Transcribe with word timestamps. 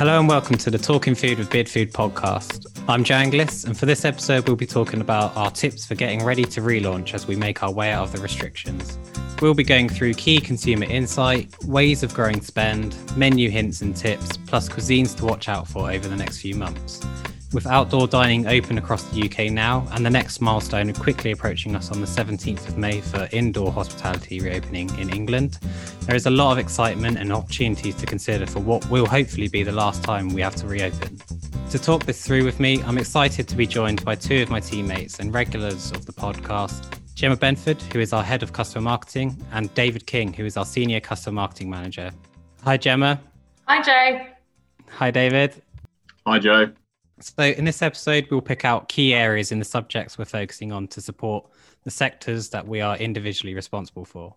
Hello 0.00 0.18
and 0.18 0.26
welcome 0.26 0.56
to 0.56 0.70
the 0.70 0.78
Talking 0.78 1.14
Food 1.14 1.36
with 1.36 1.50
Bidfood 1.50 1.92
podcast. 1.92 2.82
I'm 2.88 3.04
Joe 3.04 3.16
Anglis, 3.16 3.66
and 3.66 3.76
for 3.76 3.84
this 3.84 4.06
episode, 4.06 4.46
we'll 4.46 4.56
be 4.56 4.64
talking 4.64 5.02
about 5.02 5.36
our 5.36 5.50
tips 5.50 5.84
for 5.84 5.94
getting 5.94 6.24
ready 6.24 6.44
to 6.44 6.62
relaunch 6.62 7.12
as 7.12 7.26
we 7.26 7.36
make 7.36 7.62
our 7.62 7.70
way 7.70 7.92
out 7.92 8.04
of 8.04 8.12
the 8.12 8.18
restrictions. 8.22 8.98
We'll 9.42 9.52
be 9.52 9.62
going 9.62 9.90
through 9.90 10.14
key 10.14 10.40
consumer 10.40 10.86
insight, 10.86 11.54
ways 11.66 12.02
of 12.02 12.14
growing 12.14 12.40
spend, 12.40 12.96
menu 13.14 13.50
hints 13.50 13.82
and 13.82 13.94
tips, 13.94 14.38
plus 14.38 14.70
cuisines 14.70 15.14
to 15.18 15.26
watch 15.26 15.50
out 15.50 15.68
for 15.68 15.90
over 15.90 16.08
the 16.08 16.16
next 16.16 16.38
few 16.38 16.54
months. 16.54 17.04
With 17.52 17.66
outdoor 17.66 18.06
dining 18.06 18.46
open 18.46 18.78
across 18.78 19.02
the 19.10 19.24
UK 19.24 19.50
now, 19.50 19.84
and 19.90 20.06
the 20.06 20.10
next 20.10 20.40
milestone 20.40 20.92
quickly 20.92 21.32
approaching 21.32 21.74
us 21.74 21.90
on 21.90 22.00
the 22.00 22.06
17th 22.06 22.68
of 22.68 22.78
May 22.78 23.00
for 23.00 23.28
indoor 23.32 23.72
hospitality 23.72 24.40
reopening 24.40 24.88
in 25.00 25.10
England, 25.10 25.58
there 26.02 26.14
is 26.14 26.26
a 26.26 26.30
lot 26.30 26.52
of 26.52 26.58
excitement 26.58 27.18
and 27.18 27.32
opportunities 27.32 27.96
to 27.96 28.06
consider 28.06 28.46
for 28.46 28.60
what 28.60 28.88
will 28.88 29.04
hopefully 29.04 29.48
be 29.48 29.64
the 29.64 29.72
last 29.72 30.04
time 30.04 30.28
we 30.28 30.40
have 30.40 30.54
to 30.56 30.68
reopen. 30.68 31.18
To 31.70 31.78
talk 31.78 32.04
this 32.04 32.24
through 32.24 32.44
with 32.44 32.60
me, 32.60 32.82
I'm 32.84 32.98
excited 32.98 33.48
to 33.48 33.56
be 33.56 33.66
joined 33.66 34.04
by 34.04 34.14
two 34.14 34.42
of 34.42 34.50
my 34.50 34.60
teammates 34.60 35.18
and 35.18 35.34
regulars 35.34 35.90
of 35.90 36.06
the 36.06 36.12
podcast 36.12 36.96
Gemma 37.16 37.36
Benford, 37.36 37.82
who 37.92 37.98
is 37.98 38.12
our 38.12 38.22
head 38.22 38.44
of 38.44 38.52
customer 38.52 38.82
marketing, 38.82 39.36
and 39.52 39.74
David 39.74 40.06
King, 40.06 40.32
who 40.32 40.46
is 40.46 40.56
our 40.56 40.64
senior 40.64 41.00
customer 41.00 41.34
marketing 41.34 41.68
manager. 41.68 42.12
Hi, 42.64 42.76
Gemma. 42.76 43.20
Hi, 43.66 43.82
Joe. 43.82 44.26
Hi, 44.88 45.10
David. 45.10 45.60
Hi, 46.26 46.38
Joe. 46.38 46.72
So, 47.22 47.44
in 47.44 47.66
this 47.66 47.82
episode, 47.82 48.28
we'll 48.30 48.40
pick 48.40 48.64
out 48.64 48.88
key 48.88 49.14
areas 49.14 49.52
in 49.52 49.58
the 49.58 49.64
subjects 49.64 50.16
we're 50.16 50.24
focusing 50.24 50.72
on 50.72 50.88
to 50.88 51.02
support 51.02 51.46
the 51.84 51.90
sectors 51.90 52.48
that 52.48 52.66
we 52.66 52.80
are 52.80 52.96
individually 52.96 53.54
responsible 53.54 54.06
for. 54.06 54.34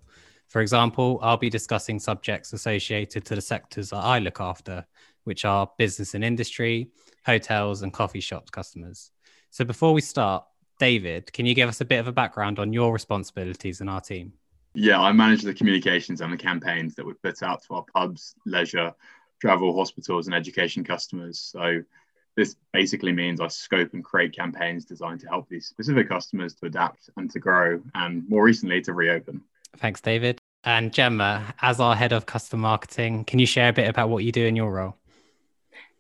For 0.50 0.62
example, 0.62 1.18
I'll 1.22 1.38
be 1.38 1.50
discussing 1.50 1.98
subjects 1.98 2.52
associated 2.52 3.24
to 3.26 3.36
the 3.36 3.41
sectors 3.41 3.91
that 3.91 4.04
I 4.04 4.20
look 4.20 4.41
after, 4.41 4.86
which 5.24 5.46
are 5.46 5.72
business 5.77 6.13
and 6.13 6.26
industry, 6.26 6.90
hotels, 7.26 7.84
and 7.84 7.94
coffee 7.94 8.20
shops 8.20 8.49
customers. 8.49 9.12
So, 9.50 9.63
before 9.63 9.94
we 9.94 10.02
start, 10.02 10.44
David, 10.77 11.32
can 11.32 11.46
you 11.46 11.55
give 11.55 11.70
us 11.70 11.79
a 11.79 11.85
bit 11.85 12.00
of 12.00 12.10
a 12.10 12.12
background 12.12 12.60
on 12.60 12.74
your 12.74 12.91
responsibilities 12.91 13.79
in 13.79 13.88
our 13.88 14.02
team? 14.02 14.34
Yeah, 14.74 15.00
I 15.00 15.13
manage 15.13 15.44
the 15.44 15.54
communications 15.54 16.20
and 16.20 16.34
the 16.34 16.38
campaigns 16.38 16.96
that 16.96 17.05
we 17.05 17.13
put 17.13 17.44
out 17.44 17.63
to 17.63 17.76
our 17.76 17.85
pubs, 17.94 18.35
leisure, 18.46 18.94
travel, 19.40 19.74
hospitals, 19.74 20.27
and 20.27 20.35
education 20.35 20.84
customers. 20.84 21.40
So, 21.40 21.84
this 22.35 22.55
basically 22.71 23.12
means 23.12 23.39
I 23.39 23.48
scope 23.48 23.93
and 23.93 24.03
create 24.03 24.35
campaigns 24.35 24.85
designed 24.85 25.20
to 25.21 25.27
help 25.27 25.48
these 25.49 25.67
specific 25.67 26.09
customers 26.09 26.53
to 26.55 26.65
adapt 26.65 27.09
and 27.17 27.29
to 27.31 27.39
grow, 27.39 27.81
and 27.95 28.27
more 28.29 28.43
recently 28.43 28.81
to 28.81 28.93
reopen. 28.93 29.41
Thanks, 29.77 30.01
David. 30.01 30.39
And 30.63 30.93
Gemma, 30.93 31.54
as 31.61 31.79
our 31.79 31.95
head 31.95 32.13
of 32.13 32.26
customer 32.26 32.61
marketing, 32.61 33.26
can 33.26 33.39
you 33.39 33.45
share 33.45 33.70
a 33.70 33.73
bit 33.73 33.89
about 33.89 34.09
what 34.09 34.23
you 34.23 34.31
do 34.31 34.45
in 34.45 34.55
your 34.55 34.71
role? 34.71 34.95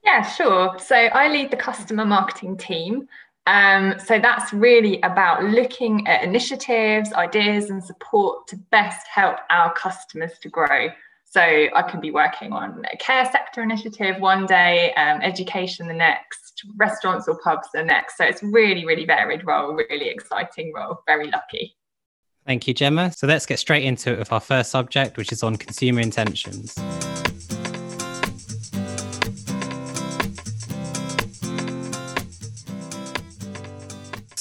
Yeah, 0.03 0.21
sure. 0.21 0.77
So 0.79 0.95
I 0.95 1.29
lead 1.29 1.51
the 1.51 1.57
customer 1.57 2.05
marketing 2.05 2.57
team. 2.57 3.07
Um, 3.45 3.95
so 4.03 4.19
that's 4.19 4.53
really 4.53 5.01
about 5.01 5.43
looking 5.43 6.07
at 6.07 6.23
initiatives, 6.23 7.11
ideas, 7.13 7.69
and 7.69 7.83
support 7.83 8.47
to 8.47 8.57
best 8.71 9.05
help 9.07 9.37
our 9.49 9.73
customers 9.73 10.39
to 10.41 10.49
grow. 10.49 10.89
So 11.33 11.41
I 11.41 11.81
can 11.89 11.99
be 11.99 12.11
working 12.11 12.53
on 12.53 12.83
a 12.93 12.97
care 12.97 13.25
sector 13.31 13.63
initiative 13.63 14.19
one 14.19 14.45
day, 14.45 14.93
um, 14.93 15.19
education 15.23 15.87
the 15.87 15.93
next, 15.95 16.63
restaurants 16.77 17.27
or 17.27 17.39
pubs 17.43 17.69
the 17.73 17.83
next. 17.83 18.17
So 18.17 18.23
it's 18.23 18.43
really, 18.43 18.85
really 18.85 19.03
varied 19.05 19.43
role, 19.43 19.73
really 19.73 20.09
exciting 20.09 20.71
role. 20.75 21.01
Very 21.07 21.31
lucky. 21.31 21.75
Thank 22.45 22.67
you, 22.67 22.75
Gemma. 22.75 23.11
So 23.13 23.25
let's 23.25 23.47
get 23.47 23.57
straight 23.57 23.83
into 23.83 24.13
it 24.13 24.19
with 24.19 24.31
our 24.31 24.39
first 24.39 24.69
subject, 24.69 25.17
which 25.17 25.31
is 25.31 25.41
on 25.41 25.55
consumer 25.55 26.01
intentions. 26.01 26.75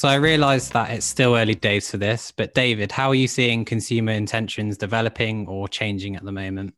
So 0.03 0.09
I 0.09 0.17
realize 0.17 0.69
that 0.71 0.91
it's 0.91 1.07
still 1.07 1.37
early 1.37 1.55
days 1.55 1.89
for 1.89 1.97
this, 1.97 2.33
but 2.33 2.55
David, 2.55 2.91
how 2.91 3.11
are 3.11 3.15
you 3.15 3.29
seeing 3.29 3.65
consumer 3.65 4.11
intentions 4.11 4.77
developing 4.77 5.47
or 5.47 5.69
changing 5.69 6.17
at 6.17 6.25
the 6.25 6.33
moment? 6.33 6.75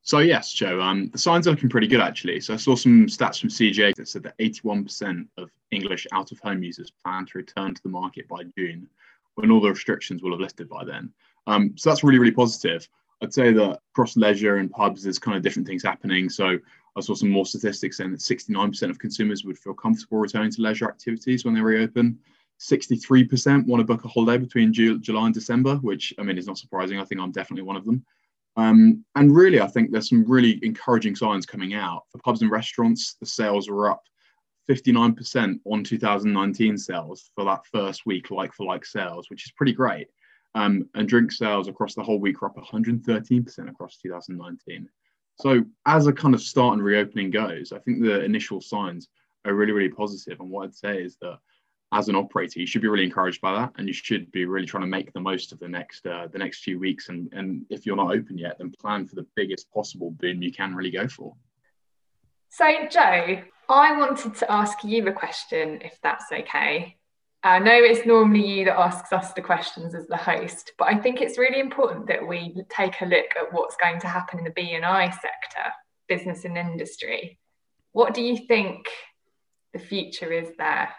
So 0.00 0.20
yes, 0.20 0.50
Joe, 0.50 0.80
um, 0.80 1.10
the 1.10 1.18
signs 1.18 1.46
are 1.46 1.50
looking 1.50 1.68
pretty 1.68 1.86
good 1.86 2.00
actually. 2.00 2.40
So 2.40 2.54
I 2.54 2.56
saw 2.56 2.76
some 2.76 3.08
stats 3.08 3.40
from 3.40 3.50
CGA 3.50 3.94
that 3.94 4.08
said 4.08 4.22
that 4.22 4.38
81% 4.38 5.28
of 5.36 5.50
English 5.70 6.06
out-of-home 6.12 6.62
users 6.62 6.90
plan 7.04 7.26
to 7.26 7.36
return 7.36 7.74
to 7.74 7.82
the 7.82 7.90
market 7.90 8.26
by 8.26 8.44
June, 8.56 8.88
when 9.34 9.50
all 9.50 9.60
the 9.60 9.68
restrictions 9.68 10.22
will 10.22 10.30
have 10.30 10.40
lifted 10.40 10.66
by 10.66 10.82
then. 10.82 11.12
Um, 11.46 11.74
so 11.76 11.90
that's 11.90 12.02
really, 12.02 12.18
really 12.20 12.32
positive. 12.32 12.88
I'd 13.22 13.34
say 13.34 13.52
that 13.52 13.80
across 13.92 14.16
leisure 14.16 14.56
and 14.56 14.70
pubs, 14.70 15.02
there's 15.02 15.18
kind 15.18 15.36
of 15.36 15.42
different 15.42 15.68
things 15.68 15.82
happening. 15.82 16.30
So 16.30 16.56
I 16.96 17.00
saw 17.00 17.14
some 17.14 17.30
more 17.30 17.46
statistics 17.46 17.96
saying 17.96 18.10
that 18.12 18.20
69% 18.20 18.90
of 18.90 18.98
consumers 18.98 19.44
would 19.44 19.58
feel 19.58 19.74
comfortable 19.74 20.18
returning 20.18 20.50
to 20.52 20.62
leisure 20.62 20.88
activities 20.88 21.44
when 21.44 21.54
they 21.54 21.60
reopen. 21.60 22.18
63% 22.60 23.66
want 23.66 23.80
to 23.80 23.84
book 23.84 24.04
a 24.04 24.08
holiday 24.08 24.36
between 24.36 24.72
July 24.72 25.26
and 25.26 25.34
December, 25.34 25.76
which 25.76 26.12
I 26.18 26.22
mean 26.22 26.36
is 26.36 26.46
not 26.46 26.58
surprising. 26.58 26.98
I 26.98 27.04
think 27.04 27.20
I'm 27.20 27.32
definitely 27.32 27.62
one 27.62 27.76
of 27.76 27.86
them. 27.86 28.04
Um, 28.56 29.04
and 29.14 29.34
really, 29.34 29.60
I 29.60 29.66
think 29.66 29.90
there's 29.90 30.08
some 30.08 30.24
really 30.24 30.58
encouraging 30.62 31.16
signs 31.16 31.46
coming 31.46 31.74
out. 31.74 32.02
For 32.10 32.18
pubs 32.18 32.42
and 32.42 32.50
restaurants, 32.50 33.14
the 33.20 33.26
sales 33.26 33.70
were 33.70 33.90
up 33.90 34.02
59% 34.68 35.60
on 35.64 35.84
2019 35.84 36.76
sales 36.76 37.30
for 37.34 37.44
that 37.44 37.64
first 37.66 38.04
week, 38.04 38.30
like 38.30 38.52
for 38.52 38.66
like 38.66 38.84
sales, 38.84 39.30
which 39.30 39.46
is 39.46 39.52
pretty 39.52 39.72
great. 39.72 40.08
Um, 40.54 40.88
and 40.94 41.08
drink 41.08 41.32
sales 41.32 41.68
across 41.68 41.94
the 41.94 42.02
whole 42.02 42.18
week 42.18 42.42
were 42.42 42.48
up 42.48 42.56
113% 42.56 43.70
across 43.70 43.96
2019. 43.98 44.88
So 45.40 45.64
as 45.86 46.06
a 46.06 46.12
kind 46.12 46.34
of 46.34 46.42
start 46.42 46.74
and 46.74 46.82
reopening 46.82 47.30
goes, 47.30 47.72
I 47.72 47.78
think 47.78 48.02
the 48.02 48.22
initial 48.22 48.60
signs 48.60 49.08
are 49.44 49.54
really, 49.54 49.72
really 49.72 49.88
positive. 49.88 50.40
And 50.40 50.50
what 50.50 50.64
I'd 50.64 50.74
say 50.74 51.02
is 51.02 51.16
that 51.22 51.38
as 51.92 52.08
an 52.08 52.14
operator, 52.14 52.60
you 52.60 52.66
should 52.66 52.82
be 52.82 52.88
really 52.88 53.04
encouraged 53.04 53.40
by 53.40 53.52
that, 53.52 53.72
and 53.76 53.88
you 53.88 53.92
should 53.92 54.30
be 54.30 54.44
really 54.44 54.66
trying 54.66 54.82
to 54.82 54.86
make 54.86 55.12
the 55.12 55.20
most 55.20 55.50
of 55.52 55.58
the 55.58 55.68
next 55.68 56.06
uh, 56.06 56.28
the 56.30 56.38
next 56.38 56.62
few 56.62 56.78
weeks. 56.78 57.08
And 57.08 57.28
and 57.32 57.64
if 57.68 57.84
you're 57.84 57.96
not 57.96 58.14
open 58.14 58.38
yet, 58.38 58.58
then 58.58 58.70
plan 58.70 59.06
for 59.08 59.16
the 59.16 59.26
biggest 59.34 59.70
possible 59.72 60.12
boom 60.12 60.42
you 60.42 60.52
can 60.52 60.74
really 60.74 60.90
go 60.92 61.08
for. 61.08 61.34
So, 62.48 62.66
Joe, 62.88 63.42
I 63.68 63.96
wanted 63.96 64.34
to 64.36 64.52
ask 64.52 64.84
you 64.84 65.06
a 65.06 65.12
question, 65.12 65.80
if 65.82 65.98
that's 66.02 66.30
okay. 66.32 66.96
I 67.42 67.58
know 67.58 67.72
it's 67.72 68.06
normally 68.06 68.46
you 68.46 68.64
that 68.66 68.78
asks 68.78 69.12
us 69.12 69.32
the 69.32 69.40
questions 69.40 69.94
as 69.94 70.06
the 70.06 70.16
host, 70.16 70.72
but 70.78 70.88
I 70.88 70.98
think 70.98 71.20
it's 71.20 71.38
really 71.38 71.58
important 71.58 72.06
that 72.08 72.26
we 72.26 72.54
take 72.68 73.00
a 73.00 73.06
look 73.06 73.26
at 73.40 73.52
what's 73.52 73.76
going 73.76 73.98
to 74.00 74.08
happen 74.08 74.38
in 74.38 74.44
the 74.44 74.50
B&I 74.50 75.10
sector, 75.10 75.72
business 76.06 76.44
and 76.44 76.58
industry. 76.58 77.38
What 77.92 78.12
do 78.12 78.22
you 78.22 78.36
think 78.46 78.86
the 79.72 79.78
future 79.78 80.30
is 80.30 80.48
there? 80.58 80.90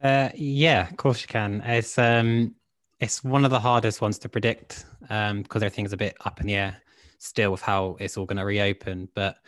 Uh, 0.00 0.28
yeah, 0.36 0.88
of 0.88 0.96
course 0.96 1.20
you 1.22 1.28
can. 1.28 1.60
It's 1.62 1.98
um, 1.98 2.54
it's 3.00 3.24
one 3.24 3.44
of 3.44 3.50
the 3.50 3.58
hardest 3.58 4.00
ones 4.00 4.18
to 4.20 4.28
predict 4.28 4.86
um, 5.10 5.42
because 5.42 5.62
everything's 5.62 5.92
a 5.92 5.96
bit 5.96 6.16
up 6.24 6.40
in 6.40 6.46
the 6.46 6.54
air 6.54 6.80
still 7.18 7.50
with 7.50 7.62
how 7.62 7.96
it's 7.98 8.16
all 8.16 8.26
going 8.26 8.38
to 8.38 8.44
reopen. 8.44 9.08
But 9.14 9.38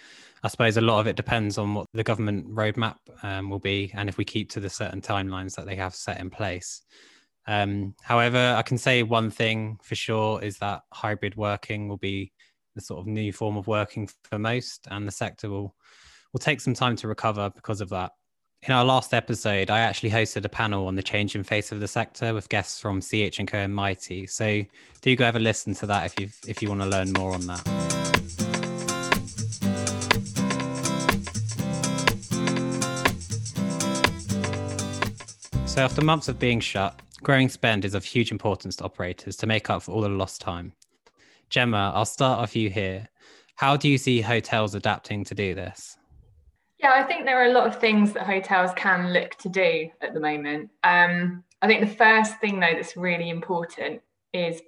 I 0.42 0.48
suppose 0.48 0.76
a 0.76 0.80
lot 0.80 1.00
of 1.00 1.06
it 1.06 1.16
depends 1.16 1.58
on 1.58 1.74
what 1.74 1.86
the 1.92 2.02
government 2.02 2.48
roadmap 2.48 2.96
um, 3.22 3.50
will 3.50 3.58
be 3.58 3.92
and 3.94 4.08
if 4.08 4.16
we 4.16 4.24
keep 4.24 4.50
to 4.50 4.60
the 4.60 4.70
certain 4.70 5.00
timelines 5.00 5.54
that 5.56 5.66
they 5.66 5.76
have 5.76 5.94
set 5.94 6.18
in 6.20 6.30
place. 6.30 6.82
Um, 7.46 7.94
however, 8.02 8.54
I 8.56 8.62
can 8.62 8.78
say 8.78 9.02
one 9.02 9.30
thing 9.30 9.78
for 9.82 9.94
sure 9.94 10.42
is 10.42 10.58
that 10.58 10.82
hybrid 10.92 11.36
working 11.36 11.88
will 11.88 11.96
be 11.96 12.32
the 12.74 12.80
sort 12.80 13.00
of 13.00 13.06
new 13.06 13.32
form 13.32 13.56
of 13.56 13.66
working 13.66 14.08
for 14.24 14.38
most, 14.38 14.86
and 14.90 15.06
the 15.06 15.12
sector 15.12 15.50
will 15.50 15.74
will 16.32 16.38
take 16.38 16.60
some 16.60 16.74
time 16.74 16.94
to 16.96 17.08
recover 17.08 17.50
because 17.50 17.80
of 17.80 17.88
that. 17.88 18.12
In 18.62 18.72
our 18.72 18.84
last 18.84 19.14
episode, 19.14 19.70
I 19.70 19.80
actually 19.80 20.10
hosted 20.10 20.44
a 20.44 20.48
panel 20.48 20.86
on 20.86 20.94
the 20.94 21.02
change 21.02 21.34
in 21.34 21.42
face 21.42 21.72
of 21.72 21.80
the 21.80 21.88
sector 21.88 22.34
with 22.34 22.48
guests 22.48 22.78
from 22.78 23.00
CH 23.00 23.38
and 23.38 23.48
Co 23.48 23.58
and 23.58 23.74
Mitie. 23.74 24.26
So 24.28 24.62
do 25.00 25.16
go 25.16 25.24
have 25.24 25.36
a 25.36 25.40
listen 25.40 25.74
to 25.76 25.86
that 25.86 26.06
if 26.06 26.20
you 26.20 26.28
if 26.46 26.62
you 26.62 26.68
want 26.68 26.82
to 26.82 26.88
learn 26.88 27.12
more 27.12 27.32
on 27.32 27.46
that. 27.46 27.89
So, 35.70 35.82
after 35.82 36.02
months 36.02 36.26
of 36.26 36.40
being 36.40 36.58
shut, 36.58 37.00
growing 37.22 37.48
spend 37.48 37.84
is 37.84 37.94
of 37.94 38.04
huge 38.04 38.32
importance 38.32 38.74
to 38.76 38.84
operators 38.84 39.36
to 39.36 39.46
make 39.46 39.70
up 39.70 39.84
for 39.84 39.92
all 39.92 40.00
the 40.00 40.08
lost 40.08 40.40
time. 40.40 40.72
Gemma, 41.48 41.92
I'll 41.94 42.04
start 42.04 42.40
off 42.40 42.56
you 42.56 42.68
here. 42.68 43.08
How 43.54 43.76
do 43.76 43.88
you 43.88 43.96
see 43.96 44.20
hotels 44.20 44.74
adapting 44.74 45.22
to 45.26 45.34
do 45.34 45.54
this? 45.54 45.96
Yeah, 46.80 46.90
I 46.92 47.04
think 47.04 47.24
there 47.24 47.40
are 47.40 47.48
a 47.48 47.52
lot 47.52 47.68
of 47.68 47.80
things 47.80 48.12
that 48.14 48.24
hotels 48.24 48.72
can 48.74 49.12
look 49.12 49.36
to 49.36 49.48
do 49.48 49.88
at 50.00 50.12
the 50.12 50.18
moment. 50.18 50.70
Um, 50.82 51.44
I 51.62 51.68
think 51.68 51.82
the 51.82 51.94
first 51.94 52.40
thing, 52.40 52.58
though, 52.58 52.74
that's 52.74 52.96
really 52.96 53.30
important 53.30 54.02
is 54.34 54.60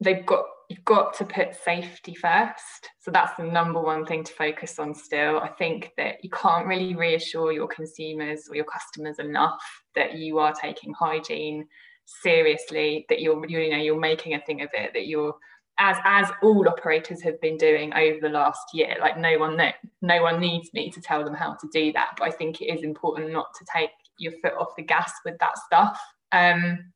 they've 0.00 0.24
got 0.24 0.46
you've 0.70 0.84
got 0.86 1.12
to 1.18 1.26
put 1.26 1.54
safety 1.62 2.14
first. 2.14 2.88
So 3.02 3.10
that's 3.10 3.36
the 3.36 3.42
number 3.42 3.80
one 3.80 4.06
thing 4.06 4.22
to 4.22 4.32
focus 4.32 4.78
on 4.78 4.94
still. 4.94 5.40
I 5.40 5.48
think 5.48 5.90
that 5.96 6.22
you 6.22 6.30
can't 6.30 6.68
really 6.68 6.94
reassure 6.94 7.50
your 7.50 7.66
consumers 7.66 8.48
or 8.48 8.54
your 8.54 8.64
customers 8.64 9.18
enough 9.18 9.60
that 9.96 10.14
you 10.14 10.38
are 10.38 10.52
taking 10.52 10.94
hygiene 10.94 11.66
seriously, 12.06 13.04
that 13.08 13.20
you're 13.20 13.44
you 13.48 13.70
know 13.70 13.78
you're 13.78 13.98
making 13.98 14.34
a 14.34 14.40
thing 14.40 14.62
of 14.62 14.70
it, 14.72 14.92
that 14.94 15.08
you're 15.08 15.34
as 15.80 15.96
as 16.04 16.30
all 16.44 16.68
operators 16.68 17.20
have 17.22 17.40
been 17.40 17.56
doing 17.56 17.92
over 17.94 18.20
the 18.20 18.28
last 18.28 18.62
year. 18.72 18.96
Like 19.00 19.18
no 19.18 19.36
one 19.36 19.56
know, 19.56 19.72
no 20.00 20.22
one 20.22 20.38
needs 20.38 20.72
me 20.72 20.88
to 20.92 21.00
tell 21.00 21.24
them 21.24 21.34
how 21.34 21.54
to 21.54 21.68
do 21.72 21.92
that. 21.94 22.12
But 22.16 22.28
I 22.28 22.30
think 22.30 22.60
it 22.60 22.66
is 22.66 22.84
important 22.84 23.32
not 23.32 23.52
to 23.58 23.66
take 23.74 23.90
your 24.18 24.32
foot 24.40 24.54
off 24.54 24.76
the 24.76 24.84
gas 24.84 25.12
with 25.24 25.38
that 25.40 25.58
stuff. 25.58 25.98
Um, 26.30 26.92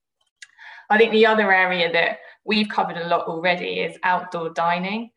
I 0.88 0.98
think 0.98 1.10
the 1.10 1.26
other 1.26 1.52
area 1.52 1.90
that 1.92 2.18
we've 2.44 2.68
covered 2.68 2.96
a 2.96 3.08
lot 3.08 3.26
already 3.26 3.80
is 3.80 3.98
outdoor 4.04 4.50
dining. 4.50 5.10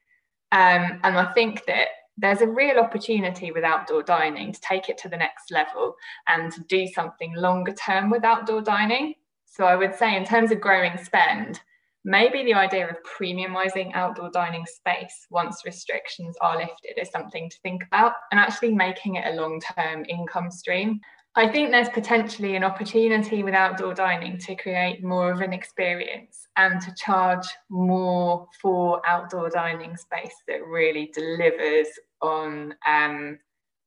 Um, 0.52 1.00
and 1.04 1.18
I 1.18 1.32
think 1.34 1.66
that 1.66 1.88
there's 2.18 2.42
a 2.42 2.48
real 2.48 2.80
opportunity 2.80 3.52
with 3.52 3.64
outdoor 3.64 4.04
dining 4.04 4.52
to 4.52 4.60
take 4.62 4.90
it 4.90 4.98
to 5.00 5.10
the 5.10 5.18
next 5.18 5.52
level 5.52 5.96
and 6.28 6.52
to 6.52 6.62
do 6.66 6.88
something 6.88 7.34
longer 7.36 7.74
term 7.74 8.10
with 8.10 8.26
outdoor 8.26 8.62
dining. 8.62 9.14
So 9.46 9.66
I 9.66 9.76
would 9.76 9.96
say, 9.96 10.16
in 10.16 10.26
terms 10.26 10.52
of 10.52 10.60
growing 10.60 10.98
spend, 10.98 11.62
maybe 12.04 12.44
the 12.44 12.54
idea 12.54 12.90
of 12.90 12.98
premiumizing 13.04 13.92
outdoor 13.94 14.30
dining 14.32 14.66
space 14.66 15.28
once 15.30 15.64
restrictions 15.66 16.36
are 16.42 16.58
lifted 16.58 17.00
is 17.02 17.10
something 17.10 17.50
to 17.50 17.58
think 17.62 17.84
about 17.86 18.14
and 18.32 18.40
actually 18.40 18.74
making 18.74 19.16
it 19.16 19.26
a 19.28 19.40
long 19.42 19.62
term 19.76 20.06
income 20.08 20.52
stream. 20.52 21.00
I 21.36 21.48
think 21.48 21.72
there's 21.72 21.90
potentially 21.90 22.56
an 22.56 22.64
opportunity 22.64 23.44
with 23.44 23.54
outdoor 23.54 23.94
dining 23.94 24.38
to 24.40 24.56
create 24.56 25.04
more 25.04 25.32
of 25.32 25.42
an 25.42 25.54
experience 25.54 26.48
and 26.58 26.82
to 26.82 26.94
charge 26.96 27.46
more 27.70 28.48
for 28.62 29.02
outdoor 29.08 29.50
dining 29.50 29.96
space 29.96 30.34
that 30.48 30.66
really 30.66 31.12
delivers 31.14 31.88
on 32.22 32.74
um, 32.88 33.38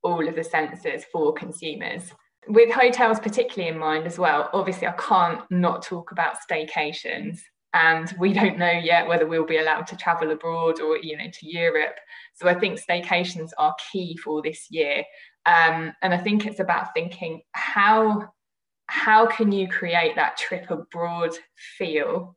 all 0.03 0.27
of 0.27 0.37
the 0.37 0.45
senses 0.45 1.05
for 1.13 1.35
consumers. 1.35 2.13
With 2.49 2.73
hotels, 2.73 3.21
particularly 3.21 3.73
in 3.73 3.79
mind 3.79 4.07
as 4.07 4.19
well, 4.19 4.49
obviously, 4.53 4.87
I 4.87 4.93
can't 4.93 5.43
not 5.51 5.83
talk 5.83 6.13
about 6.13 6.37
staycations 6.49 7.41
and 7.75 8.15
we 8.19 8.33
don't 8.33 8.59
know 8.59 8.71
yet 8.71 9.07
whether 9.07 9.27
we'll 9.27 9.47
be 9.47 9.59
allowed 9.59 9.87
to 9.87 9.97
travel 9.97 10.31
abroad 10.31 10.81
or 10.81 10.99
you 10.99 11.17
know 11.17 11.31
to 11.33 11.49
Europe. 11.49 11.97
So 12.35 12.49
I 12.49 12.55
think 12.55 12.81
staycations 12.81 13.51
are 13.59 13.75
key 13.91 14.17
for 14.17 14.43
this 14.43 14.67
year, 14.71 15.05
um, 15.47 15.93
and 16.03 16.15
I 16.15 16.19
think 16.19 16.47
it's 16.47 16.61
about 16.61 16.95
thinking 16.95 17.43
how 17.53 18.33
how 18.87 19.27
can 19.27 19.51
you 19.51 19.69
create 19.69 20.17
that 20.17 20.37
trip 20.37 20.71
abroad 20.71 21.31
feel 21.79 22.37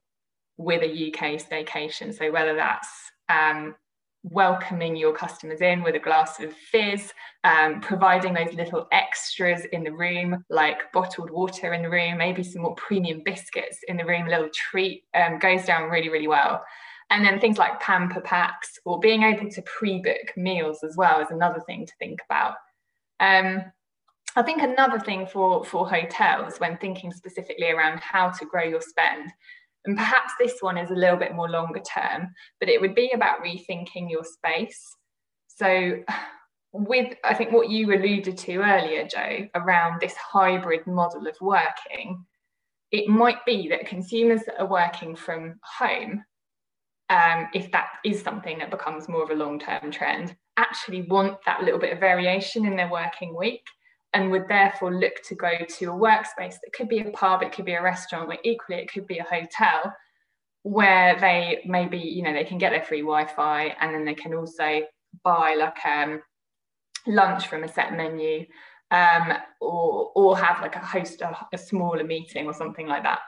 with 0.57 0.81
a 0.81 1.07
UK 1.07 1.34
staycation. 1.42 2.18
So 2.18 2.31
whether 2.31 2.56
that's 2.56 2.90
um, 3.28 3.75
welcoming 4.24 4.96
your 4.96 5.13
customers 5.13 5.62
in 5.62 5.84
with 5.84 5.96
a 5.96 6.00
glass 6.00 6.40
of 6.40 6.54
fizz, 6.54 7.13
um, 7.44 7.81
providing 7.81 8.34
those 8.34 8.54
little 8.54 8.88
extras 8.92 9.66
in 9.66 9.84
the 9.84 9.92
room, 9.92 10.44
like 10.50 10.92
bottled 10.94 11.30
water 11.30 11.74
in 11.74 11.84
the 11.84 11.90
room, 11.90 12.18
maybe 12.18 12.42
some 12.42 12.62
more 12.62 12.75
premium 12.75 13.22
biscuits 13.24 13.80
in 13.88 13.98
the 13.98 14.06
room, 14.06 14.28
a 14.28 14.30
little 14.30 14.50
treat 14.54 15.04
um, 15.13 15.38
goes 15.40 15.66
down 15.66 15.90
really, 15.90 16.10
really 16.10 16.28
well. 16.28 16.63
And 17.12 17.24
then 17.24 17.40
things 17.40 17.60
like 17.60 17.80
pamper 17.80 18.22
packs 18.22 18.80
or 18.84 19.00
being 19.00 19.24
able 19.24 19.50
to 19.52 19.62
pre 19.62 20.00
book 20.00 20.36
meals 20.36 20.84
as 20.84 20.96
well 20.98 21.19
is 21.19 21.30
another 21.30 21.60
thing 21.68 21.86
to 21.86 21.94
think 22.00 22.19
about. 22.28 22.56
Um, 23.19 23.63
I 24.35 24.44
think 24.44 24.62
another 24.62 25.00
thing 25.00 25.27
for, 25.27 25.63
for 25.63 25.88
hotels 25.89 26.57
when 26.57 26.77
thinking 26.77 27.12
specifically 27.13 27.71
around 27.71 28.00
how 28.00 28.29
to 28.31 28.45
grow 28.45 28.63
your 28.63 28.81
spend 28.81 29.31
and 29.85 29.95
perhaps 29.95 30.33
this 30.39 30.62
one 30.62 30.77
is 30.77 30.89
a 30.89 30.95
little 30.95 31.17
bit 31.17 31.35
more 31.35 31.50
longer 31.50 31.79
term, 31.81 32.33
but 32.59 32.69
it 32.69 32.81
would 32.81 32.95
be 32.95 33.12
about 33.12 33.44
rethinking 33.44 34.09
your 34.09 34.23
space. 34.23 34.95
So, 35.47 36.03
with 36.73 37.15
I 37.23 37.33
think 37.33 37.51
what 37.51 37.69
you 37.69 37.94
alluded 37.94 38.38
to 38.38 38.57
earlier, 38.57 39.07
Joe, 39.07 39.47
around 39.56 40.01
this 40.01 40.15
hybrid 40.15 40.85
model 40.88 41.27
of 41.27 41.35
working, 41.39 42.25
it 42.91 43.07
might 43.07 43.45
be 43.45 43.69
that 43.69 43.88
consumers 43.88 44.41
that 44.45 44.59
are 44.59 44.68
working 44.68 45.15
from 45.15 45.59
home, 45.77 46.23
um, 47.10 47.48
if 47.54 47.72
that 47.72 47.88
is 48.04 48.22
something 48.22 48.57
that 48.60 48.72
becomes 48.72 49.07
more 49.07 49.24
of 49.24 49.30
a 49.30 49.36
long 49.36 49.60
term 49.60 49.92
trend, 49.92 50.36
actually 50.57 51.04
want 51.04 51.38
that 51.46 51.63
little 51.63 51.80
bit 51.80 51.94
of 51.94 52.00
variation 52.00 52.66
in 52.66 52.75
their 52.75 52.90
working 52.90 53.36
week 53.36 53.63
and 54.13 54.31
would 54.31 54.48
therefore 54.48 54.94
look 54.94 55.22
to 55.28 55.36
go 55.36 55.52
to 55.68 55.86
a 55.92 55.94
workspace 55.94 56.56
that 56.62 56.72
could 56.74 56.88
be 56.88 57.00
a 57.00 57.12
pub, 57.12 57.44
it 57.44 57.52
could 57.52 57.66
be 57.66 57.74
a 57.74 57.81
restaurant, 57.81 58.30
but 58.30 58.40
equally 58.44 58.81
it 58.81 58.92
could 58.92 59.06
be 59.07 59.18
a 59.18 59.24
hotel 59.24 59.94
where 60.63 61.19
they 61.19 61.62
maybe, 61.66 61.98
you 61.98 62.24
know, 62.24 62.34
they 62.34 62.46
can 62.46 62.57
get 62.57 62.72
their 62.72 62.81
free 62.81 63.02
Wi-Fi 63.02 63.75
and 63.80 63.94
then 63.94 64.06
they 64.06 64.16
can 64.16 64.34
also 64.34 64.81
buy 65.24 65.56
like 65.60 65.86
um, 65.86 66.22
lunch 67.06 67.48
from 67.48 67.63
a 67.63 67.68
set 67.68 67.96
menu 67.96 68.46
um, 68.90 69.34
or, 69.62 70.12
or 70.16 70.38
have 70.38 70.62
like 70.62 70.75
a 70.75 70.80
host 70.80 71.22
a, 71.22 71.38
a 71.54 71.57
smaller 71.57 72.04
meeting 72.04 72.48
or 72.48 72.54
something 72.54 72.88
like 72.88 73.04
that. 73.04 73.19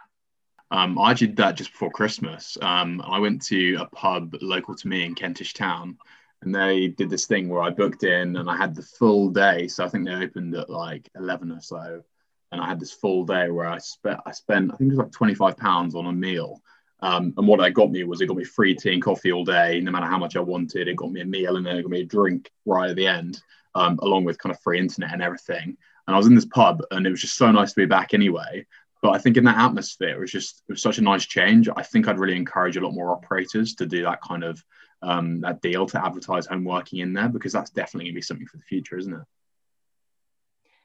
Um, 0.69 0.99
I 0.99 1.13
did 1.13 1.37
that 1.37 1.55
just 1.55 1.71
before 1.71 1.91
Christmas. 1.91 2.57
Um, 2.61 3.01
I 3.05 3.19
went 3.19 3.41
to 3.43 3.75
a 3.75 3.85
pub 3.85 4.35
local 4.41 4.75
to 4.75 4.87
me 4.87 5.05
in 5.05 5.15
Kentish 5.15 5.53
Town 5.53 5.97
and 6.41 6.53
they 6.53 6.87
did 6.87 7.09
this 7.09 7.25
thing 7.25 7.49
where 7.49 7.61
I 7.61 7.69
booked 7.69 8.03
in 8.03 8.35
and 8.35 8.49
I 8.49 8.55
had 8.55 8.75
the 8.75 8.83
full 8.83 9.29
day. 9.29 9.67
So 9.67 9.83
I 9.83 9.89
think 9.89 10.05
they 10.05 10.13
opened 10.13 10.55
at 10.55 10.69
like 10.69 11.09
11 11.15 11.51
or 11.51 11.61
so. 11.61 12.03
And 12.51 12.61
I 12.61 12.67
had 12.67 12.79
this 12.79 12.93
full 12.93 13.25
day 13.25 13.49
where 13.49 13.67
I 13.67 13.77
spent, 13.79 14.19
I 14.25 14.31
spent, 14.31 14.71
I 14.73 14.77
think 14.77 14.89
it 14.89 14.95
was 14.95 15.05
like 15.05 15.11
25 15.11 15.57
pounds 15.57 15.95
on 15.95 16.05
a 16.05 16.13
meal. 16.13 16.61
Um, 16.99 17.33
and 17.37 17.47
what 17.47 17.59
it 17.59 17.73
got 17.73 17.91
me 17.91 18.03
was 18.03 18.21
it 18.21 18.27
got 18.27 18.37
me 18.37 18.43
free 18.43 18.75
tea 18.75 18.93
and 18.93 19.01
coffee 19.01 19.31
all 19.31 19.43
day, 19.43 19.79
no 19.81 19.91
matter 19.91 20.05
how 20.05 20.17
much 20.17 20.35
I 20.35 20.41
wanted. 20.41 20.87
It 20.87 20.95
got 20.95 21.11
me 21.11 21.21
a 21.21 21.25
meal 21.25 21.57
and 21.57 21.65
then 21.65 21.75
it 21.75 21.81
got 21.81 21.91
me 21.91 22.01
a 22.01 22.05
drink 22.05 22.51
right 22.65 22.89
at 22.89 22.95
the 22.95 23.07
end, 23.07 23.41
um, 23.75 23.99
along 24.01 24.23
with 24.23 24.39
kind 24.39 24.53
of 24.53 24.61
free 24.61 24.79
internet 24.79 25.13
and 25.13 25.21
everything. 25.21 25.77
And 26.07 26.15
I 26.15 26.17
was 26.17 26.27
in 26.27 26.35
this 26.35 26.45
pub 26.45 26.83
and 26.91 27.05
it 27.05 27.11
was 27.11 27.21
just 27.21 27.35
so 27.35 27.51
nice 27.51 27.73
to 27.73 27.81
be 27.81 27.85
back 27.85 28.13
anyway. 28.13 28.65
But 29.07 29.15
I 29.15 29.19
think 29.19 29.37
in 29.37 29.45
that 29.45 29.57
atmosphere, 29.57 30.17
it 30.17 30.19
was 30.19 30.33
just, 30.33 30.63
it 30.67 30.73
was 30.73 30.81
such 30.81 30.97
a 30.97 31.01
nice 31.01 31.25
change. 31.25 31.69
I 31.73 31.81
think 31.81 32.09
I'd 32.09 32.19
really 32.19 32.35
encourage 32.35 32.75
a 32.75 32.81
lot 32.81 32.93
more 32.93 33.13
operators 33.13 33.73
to 33.75 33.85
do 33.85 34.03
that 34.03 34.19
kind 34.21 34.43
of 34.43 34.61
um, 35.01 35.39
that 35.39 35.61
deal 35.61 35.85
to 35.85 36.05
advertise 36.05 36.45
home 36.45 36.65
working 36.65 36.99
in 36.99 37.13
there 37.13 37.29
because 37.29 37.53
that's 37.53 37.69
definitely 37.69 38.07
going 38.07 38.15
to 38.15 38.17
be 38.17 38.21
something 38.21 38.47
for 38.47 38.57
the 38.57 38.63
future, 38.63 38.97
isn't 38.97 39.13
it? 39.13 39.21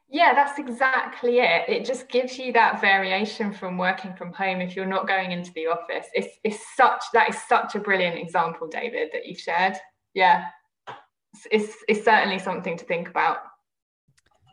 Yeah, 0.09 0.35
that's 0.35 0.61
exactly 0.61 1.41
it. 1.41 1.69
It 1.69 1.85
just 1.85 2.09
gives 2.09 2.39
you 2.39 2.53
that 2.53 2.81
variation 2.81 3.53
from 3.53 3.77
working 3.77 4.15
from 4.15 4.33
home 4.33 4.61
if 4.61 4.77
you're 4.77 4.87
not 4.87 5.09
going 5.09 5.33
into 5.33 5.53
the 5.55 5.67
office. 5.67 6.07
It's, 6.15 6.39
it's 6.45 6.65
such 6.77 7.03
that 7.15 7.29
is 7.29 7.43
such 7.49 7.75
a 7.75 7.81
brilliant 7.81 8.21
example, 8.21 8.69
David, 8.69 9.09
that 9.15 9.27
you've 9.27 9.41
shared. 9.41 9.75
Yeah, 10.15 10.45
it's, 11.35 11.49
it's, 11.51 11.77
it's 11.89 12.05
certainly 12.05 12.39
something 12.39 12.77
to 12.77 12.85
think 12.85 13.09
about. 13.09 13.39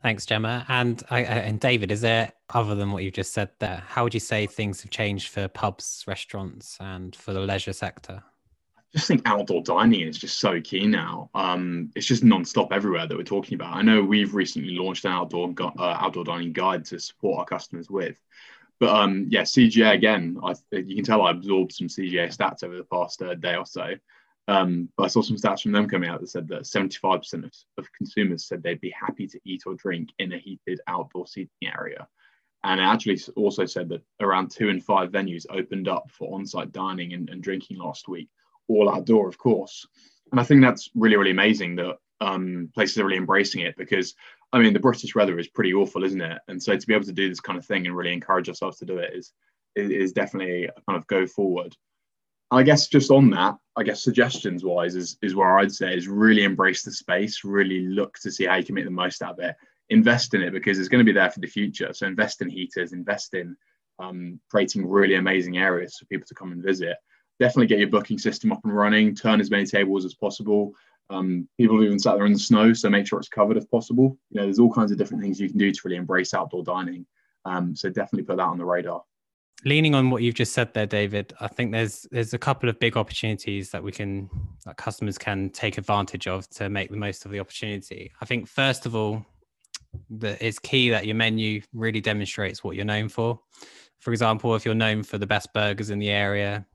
Thanks, 0.01 0.25
Gemma. 0.25 0.65
And 0.69 1.03
I, 1.09 1.23
and 1.23 1.59
David, 1.59 1.91
is 1.91 2.01
there 2.01 2.31
other 2.49 2.73
than 2.73 2.91
what 2.91 3.03
you've 3.03 3.13
just 3.13 3.33
said 3.33 3.49
there? 3.59 3.83
How 3.85 4.03
would 4.03 4.13
you 4.13 4.19
say 4.19 4.47
things 4.47 4.81
have 4.81 4.91
changed 4.91 5.29
for 5.29 5.47
pubs, 5.49 6.05
restaurants, 6.07 6.77
and 6.79 7.15
for 7.15 7.33
the 7.33 7.41
leisure 7.41 7.73
sector? 7.73 8.23
I 8.77 8.81
just 8.93 9.07
think 9.07 9.21
outdoor 9.25 9.61
dining 9.61 10.01
is 10.01 10.17
just 10.17 10.39
so 10.39 10.61
key 10.61 10.87
now. 10.87 11.29
Um, 11.35 11.91
it's 11.95 12.07
just 12.07 12.23
non-stop 12.23 12.71
everywhere 12.71 13.07
that 13.07 13.17
we're 13.17 13.23
talking 13.23 13.55
about. 13.55 13.75
I 13.75 13.81
know 13.81 14.01
we've 14.01 14.33
recently 14.33 14.73
launched 14.73 15.03
an 15.05 15.11
outdoor 15.11 15.53
uh, 15.59 15.71
outdoor 15.77 16.23
dining 16.23 16.53
guide 16.53 16.85
to 16.85 16.99
support 16.99 17.39
our 17.39 17.45
customers 17.45 17.89
with. 17.89 18.17
But 18.79 18.95
um, 18.95 19.27
yeah, 19.29 19.41
CGA 19.41 19.93
again. 19.93 20.39
I, 20.41 20.55
you 20.71 20.95
can 20.95 21.03
tell 21.03 21.21
I 21.21 21.31
absorbed 21.31 21.73
some 21.73 21.87
CGA 21.87 22.35
stats 22.35 22.63
over 22.63 22.77
the 22.77 22.85
past 22.85 23.21
uh, 23.21 23.35
day 23.35 23.55
or 23.55 23.65
so. 23.65 23.95
Um, 24.49 24.89
but 24.97 25.03
I 25.03 25.07
saw 25.09 25.21
some 25.21 25.37
stats 25.37 25.61
from 25.61 25.73
them 25.73 25.87
coming 25.87 26.09
out 26.09 26.21
that 26.21 26.29
said 26.29 26.47
that 26.47 26.63
75% 26.63 27.43
of, 27.43 27.51
of 27.77 27.93
consumers 27.93 28.47
said 28.47 28.63
they'd 28.63 28.81
be 28.81 28.93
happy 28.99 29.27
to 29.27 29.39
eat 29.45 29.61
or 29.67 29.75
drink 29.75 30.09
in 30.17 30.33
a 30.33 30.39
heated 30.39 30.81
outdoor 30.87 31.27
seating 31.27 31.49
area. 31.63 32.07
And 32.63 32.81
it 32.81 32.83
actually 32.83 33.19
also 33.35 33.65
said 33.65 33.89
that 33.89 34.01
around 34.19 34.49
two 34.49 34.69
in 34.69 34.81
five 34.81 35.11
venues 35.11 35.45
opened 35.51 35.87
up 35.87 36.09
for 36.09 36.33
on-site 36.33 36.71
dining 36.71 37.13
and, 37.13 37.29
and 37.29 37.43
drinking 37.43 37.77
last 37.77 38.07
week 38.07 38.27
all 38.67 38.89
outdoor, 38.89 39.27
of 39.27 39.37
course. 39.37 39.85
And 40.31 40.39
I 40.39 40.43
think 40.43 40.61
that's 40.61 40.89
really, 40.95 41.15
really 41.15 41.31
amazing 41.31 41.75
that 41.75 41.97
um, 42.19 42.71
places 42.73 42.97
are 42.97 43.05
really 43.05 43.17
embracing 43.17 43.61
it 43.61 43.75
because, 43.77 44.15
I 44.51 44.57
mean, 44.57 44.73
the 44.73 44.79
British 44.79 45.13
weather 45.13 45.37
is 45.37 45.47
pretty 45.47 45.75
awful, 45.75 46.03
isn't 46.03 46.21
it? 46.21 46.39
And 46.47 46.61
so 46.61 46.75
to 46.75 46.87
be 46.87 46.95
able 46.95 47.05
to 47.05 47.13
do 47.13 47.29
this 47.29 47.39
kind 47.39 47.59
of 47.59 47.65
thing 47.65 47.85
and 47.85 47.95
really 47.95 48.13
encourage 48.13 48.49
ourselves 48.49 48.79
to 48.79 48.85
do 48.85 48.97
it 48.97 49.13
is 49.13 49.31
is 49.75 50.11
definitely 50.11 50.65
a 50.65 50.73
kind 50.87 50.97
of 50.97 51.05
go 51.07 51.27
forward. 51.27 51.75
I 52.51 52.63
guess 52.63 52.87
just 52.87 53.11
on 53.11 53.29
that, 53.31 53.57
I 53.75 53.83
guess 53.83 54.03
suggestions 54.03 54.63
wise 54.63 54.95
is 54.95 55.17
is 55.21 55.35
where 55.35 55.59
I'd 55.59 55.71
say 55.71 55.95
is 55.95 56.07
really 56.07 56.43
embrace 56.43 56.83
the 56.83 56.91
space, 56.91 57.43
really 57.43 57.81
look 57.81 58.17
to 58.19 58.31
see 58.31 58.45
how 58.45 58.55
you 58.55 58.63
can 58.63 58.75
make 58.75 58.85
the 58.85 58.91
most 58.91 59.21
out 59.21 59.33
of 59.33 59.39
it, 59.39 59.55
invest 59.89 60.33
in 60.33 60.41
it 60.41 60.51
because 60.51 60.79
it's 60.79 60.89
going 60.89 61.05
to 61.05 61.11
be 61.11 61.13
there 61.13 61.31
for 61.31 61.39
the 61.39 61.47
future. 61.47 61.93
So 61.93 62.07
invest 62.07 62.41
in 62.41 62.49
heaters, 62.49 62.93
invest 62.93 63.33
in 63.33 63.55
um, 63.99 64.39
creating 64.49 64.87
really 64.87 65.15
amazing 65.15 65.57
areas 65.57 65.97
for 65.97 66.05
people 66.05 66.27
to 66.27 66.35
come 66.35 66.51
and 66.51 66.63
visit 66.63 66.97
definitely 67.39 67.67
get 67.67 67.79
your 67.79 67.89
booking 67.89 68.17
system 68.17 68.51
up 68.51 68.59
and 68.63 68.75
running, 68.75 69.15
turn 69.15 69.39
as 69.39 69.49
many 69.49 69.65
tables 69.65 70.05
as 70.05 70.13
possible. 70.13 70.73
Um, 71.09 71.47
people 71.57 71.77
have 71.77 71.85
even 71.85 71.97
sat 71.97 72.15
there 72.15 72.25
in 72.25 72.33
the 72.33 72.39
snow, 72.39 72.73
so 72.73 72.89
make 72.89 73.07
sure 73.07 73.17
it's 73.17 73.29
covered 73.29 73.57
if 73.57 73.69
possible. 73.71 74.17
You 74.29 74.39
know, 74.39 74.43
there's 74.43 74.59
all 74.59 74.71
kinds 74.71 74.91
of 74.91 74.97
different 74.97 75.23
things 75.23 75.39
you 75.39 75.49
can 75.49 75.57
do 75.57 75.71
to 75.71 75.81
really 75.85 75.97
embrace 75.97 76.33
outdoor 76.33 76.63
dining. 76.63 77.05
Um, 77.45 77.75
so 77.75 77.89
definitely 77.89 78.23
put 78.23 78.37
that 78.37 78.43
on 78.43 78.57
the 78.57 78.65
radar. 78.65 79.01
Leaning 79.65 79.93
on 79.93 80.09
what 80.09 80.21
you've 80.21 80.35
just 80.35 80.53
said 80.53 80.73
there, 80.73 80.85
David, 80.85 81.33
I 81.41 81.47
think 81.47 81.73
there's 81.73 82.07
there's 82.11 82.33
a 82.33 82.37
couple 82.37 82.69
of 82.69 82.79
big 82.79 82.95
opportunities 82.95 83.71
that 83.71 83.83
we 83.83 83.91
can 83.91 84.29
that 84.65 84.77
customers 84.77 85.17
can 85.17 85.49
take 85.49 85.77
advantage 85.77 86.27
of 86.27 86.49
to 86.51 86.69
make 86.69 86.89
the 86.89 86.97
most 86.97 87.25
of 87.25 87.31
the 87.31 87.41
opportunity. 87.41 88.11
I 88.21 88.25
think 88.25 88.47
first 88.47 88.85
of 88.85 88.95
all, 88.95 89.25
that 90.11 90.41
it's 90.41 90.59
key 90.59 90.89
that 90.91 91.05
your 91.05 91.15
menu 91.15 91.61
really 91.73 91.99
demonstrates 91.99 92.63
what 92.63 92.75
you're 92.75 92.85
known 92.85 93.09
for. 93.09 93.39
For 93.99 94.11
example, 94.11 94.55
if 94.55 94.65
you're 94.65 94.75
known 94.75 95.03
for 95.03 95.17
the 95.17 95.27
best 95.27 95.53
burgers 95.53 95.89
in 95.89 95.99
the 95.99 96.09
area, 96.09 96.65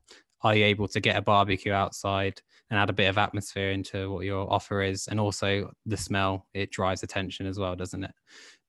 are 0.41 0.55
you 0.55 0.65
able 0.65 0.87
to 0.89 0.99
get 0.99 1.17
a 1.17 1.21
barbecue 1.21 1.71
outside 1.71 2.39
and 2.69 2.79
add 2.79 2.89
a 2.91 2.93
bit 2.93 3.07
of 3.07 3.17
atmosphere 3.17 3.71
into 3.71 4.11
what 4.11 4.25
your 4.25 4.51
offer 4.51 4.83
is? 4.83 5.07
And 5.07 5.19
also 5.19 5.71
the 5.87 5.97
smell, 5.97 6.45
it 6.53 6.71
drives 6.71 7.01
attention 7.01 7.47
as 7.47 7.57
well, 7.57 7.75
doesn't 7.75 8.03
it? 8.03 8.13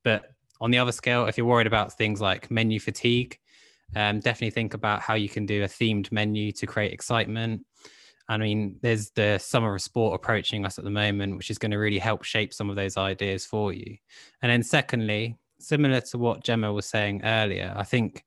But 0.05 0.31
on 0.61 0.71
the 0.71 0.79
other 0.79 0.93
scale, 0.93 1.27
if 1.27 1.37
you're 1.37 1.47
worried 1.47 1.67
about 1.67 1.93
things 1.93 2.21
like 2.21 2.51
menu 2.51 2.81
fatigue, 2.81 3.39
um, 3.95 4.21
definitely 4.21 4.51
think 4.51 4.75
about 4.75 5.01
how 5.01 5.15
you 5.15 5.29
can 5.29 5.47
do 5.47 5.63
a 5.63 5.69
themed 5.69 6.11
menu 6.11 6.53
to 6.53 6.67
create 6.67 6.93
excitement. 6.93 7.65
I 8.29 8.39
mean, 8.39 8.77
there's 8.83 9.11
the 9.11 9.39
summer 9.39 9.75
of 9.75 9.83
sport 9.83 10.17
approaching 10.17 10.67
us 10.67 10.79
at 10.79 10.85
the 10.85 10.91
moment, 10.91 11.37
which 11.37 11.51
is 11.51 11.59
going 11.59 11.71
to 11.71 11.79
really 11.79 11.99
help 11.99 12.25
shape 12.25 12.53
some 12.53 12.69
of 12.69 12.77
those 12.77 12.97
ideas 12.97 13.47
for 13.47 13.73
you. 13.73 13.97
And 14.43 14.51
then, 14.51 14.63
secondly, 14.63 15.39
similar 15.61 16.01
to 16.01 16.19
what 16.19 16.43
Gemma 16.43 16.73
was 16.73 16.87
saying 16.87 17.23
earlier, 17.25 17.73
I 17.77 17.85
think 17.85 18.25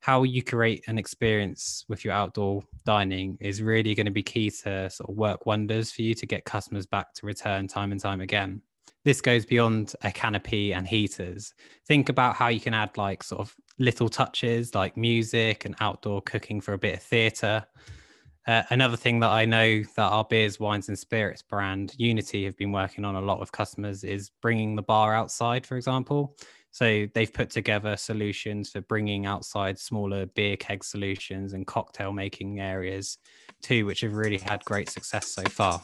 how 0.00 0.22
you 0.22 0.42
create 0.42 0.84
an 0.88 0.98
experience 0.98 1.84
with 1.88 2.04
your 2.04 2.14
outdoor 2.14 2.62
dining 2.84 3.36
is 3.40 3.62
really 3.62 3.94
going 3.94 4.06
to 4.06 4.12
be 4.12 4.22
key 4.22 4.50
to 4.50 4.90
sort 4.90 5.10
of 5.10 5.16
work 5.16 5.46
wonders 5.46 5.90
for 5.90 6.02
you 6.02 6.14
to 6.14 6.26
get 6.26 6.44
customers 6.44 6.86
back 6.86 7.12
to 7.14 7.26
return 7.26 7.66
time 7.66 7.92
and 7.92 8.00
time 8.00 8.20
again. 8.20 8.62
This 9.06 9.20
goes 9.20 9.46
beyond 9.46 9.94
a 10.02 10.10
canopy 10.10 10.74
and 10.74 10.84
heaters. 10.84 11.54
Think 11.86 12.08
about 12.08 12.34
how 12.34 12.48
you 12.48 12.58
can 12.58 12.74
add 12.74 12.96
like 12.96 13.22
sort 13.22 13.40
of 13.40 13.54
little 13.78 14.08
touches 14.08 14.74
like 14.74 14.96
music 14.96 15.64
and 15.64 15.76
outdoor 15.78 16.22
cooking 16.22 16.60
for 16.60 16.72
a 16.72 16.78
bit 16.78 16.96
of 16.96 17.02
theatre. 17.04 17.64
Uh, 18.48 18.64
another 18.70 18.96
thing 18.96 19.20
that 19.20 19.30
I 19.30 19.44
know 19.44 19.84
that 19.94 20.10
our 20.10 20.24
beers, 20.24 20.58
wines, 20.58 20.88
and 20.88 20.98
spirits 20.98 21.40
brand 21.40 21.94
Unity 21.96 22.46
have 22.46 22.56
been 22.56 22.72
working 22.72 23.04
on 23.04 23.14
a 23.14 23.20
lot 23.20 23.38
with 23.38 23.52
customers 23.52 24.02
is 24.02 24.32
bringing 24.42 24.74
the 24.74 24.82
bar 24.82 25.14
outside, 25.14 25.64
for 25.64 25.76
example. 25.76 26.36
So 26.72 27.06
they've 27.14 27.32
put 27.32 27.50
together 27.50 27.96
solutions 27.96 28.70
for 28.70 28.80
bringing 28.80 29.24
outside 29.24 29.78
smaller 29.78 30.26
beer 30.26 30.56
keg 30.56 30.82
solutions 30.82 31.52
and 31.52 31.64
cocktail 31.64 32.12
making 32.12 32.58
areas 32.58 33.18
too, 33.62 33.86
which 33.86 34.00
have 34.00 34.14
really 34.14 34.38
had 34.38 34.64
great 34.64 34.90
success 34.90 35.28
so 35.28 35.44
far. 35.44 35.80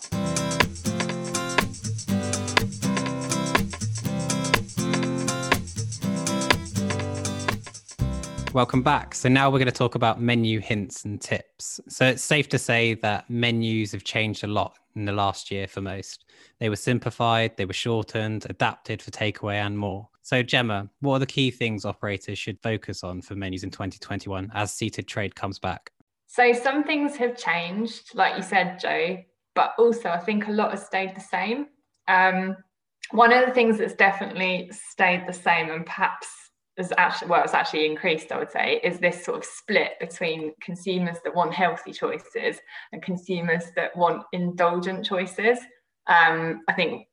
Welcome 8.54 8.82
back. 8.82 9.14
So 9.14 9.30
now 9.30 9.48
we're 9.48 9.60
going 9.60 9.66
to 9.66 9.72
talk 9.72 9.94
about 9.94 10.20
menu 10.20 10.60
hints 10.60 11.06
and 11.06 11.18
tips. 11.18 11.80
So 11.88 12.04
it's 12.04 12.22
safe 12.22 12.50
to 12.50 12.58
say 12.58 12.92
that 12.96 13.30
menus 13.30 13.92
have 13.92 14.04
changed 14.04 14.44
a 14.44 14.46
lot 14.46 14.78
in 14.94 15.06
the 15.06 15.12
last 15.12 15.50
year 15.50 15.66
for 15.66 15.80
most. 15.80 16.26
They 16.60 16.68
were 16.68 16.76
simplified, 16.76 17.56
they 17.56 17.64
were 17.64 17.72
shortened, 17.72 18.44
adapted 18.50 19.00
for 19.00 19.10
takeaway 19.10 19.54
and 19.54 19.78
more. 19.78 20.06
So 20.20 20.42
Gemma, 20.42 20.90
what 21.00 21.14
are 21.14 21.18
the 21.20 21.26
key 21.26 21.50
things 21.50 21.86
operators 21.86 22.38
should 22.38 22.60
focus 22.60 23.02
on 23.02 23.22
for 23.22 23.34
menus 23.34 23.64
in 23.64 23.70
2021 23.70 24.50
as 24.52 24.74
seated 24.74 25.08
trade 25.08 25.34
comes 25.34 25.58
back? 25.58 25.90
So 26.26 26.52
some 26.52 26.84
things 26.84 27.16
have 27.16 27.38
changed, 27.38 28.14
like 28.14 28.36
you 28.36 28.42
said, 28.42 28.78
Joe, 28.78 29.16
but 29.54 29.72
also 29.78 30.10
I 30.10 30.18
think 30.18 30.48
a 30.48 30.52
lot 30.52 30.72
has 30.72 30.84
stayed 30.84 31.16
the 31.16 31.20
same. 31.20 31.68
Um, 32.06 32.58
one 33.12 33.32
of 33.32 33.46
the 33.46 33.54
things 33.54 33.78
that's 33.78 33.94
definitely 33.94 34.70
stayed 34.72 35.24
the 35.26 35.32
same 35.32 35.70
and 35.70 35.86
perhaps 35.86 36.28
has 36.78 36.92
actually 36.96 37.28
well 37.28 37.42
it's 37.42 37.54
actually 37.54 37.86
increased 37.86 38.32
i 38.32 38.38
would 38.38 38.50
say 38.50 38.80
is 38.82 38.98
this 38.98 39.24
sort 39.24 39.36
of 39.36 39.44
split 39.44 39.92
between 40.00 40.52
consumers 40.60 41.18
that 41.24 41.34
want 41.34 41.52
healthy 41.52 41.92
choices 41.92 42.58
and 42.92 43.02
consumers 43.02 43.64
that 43.76 43.96
want 43.96 44.22
indulgent 44.32 45.04
choices. 45.04 45.58
Um, 46.06 46.62
i 46.68 46.72
think 46.72 47.06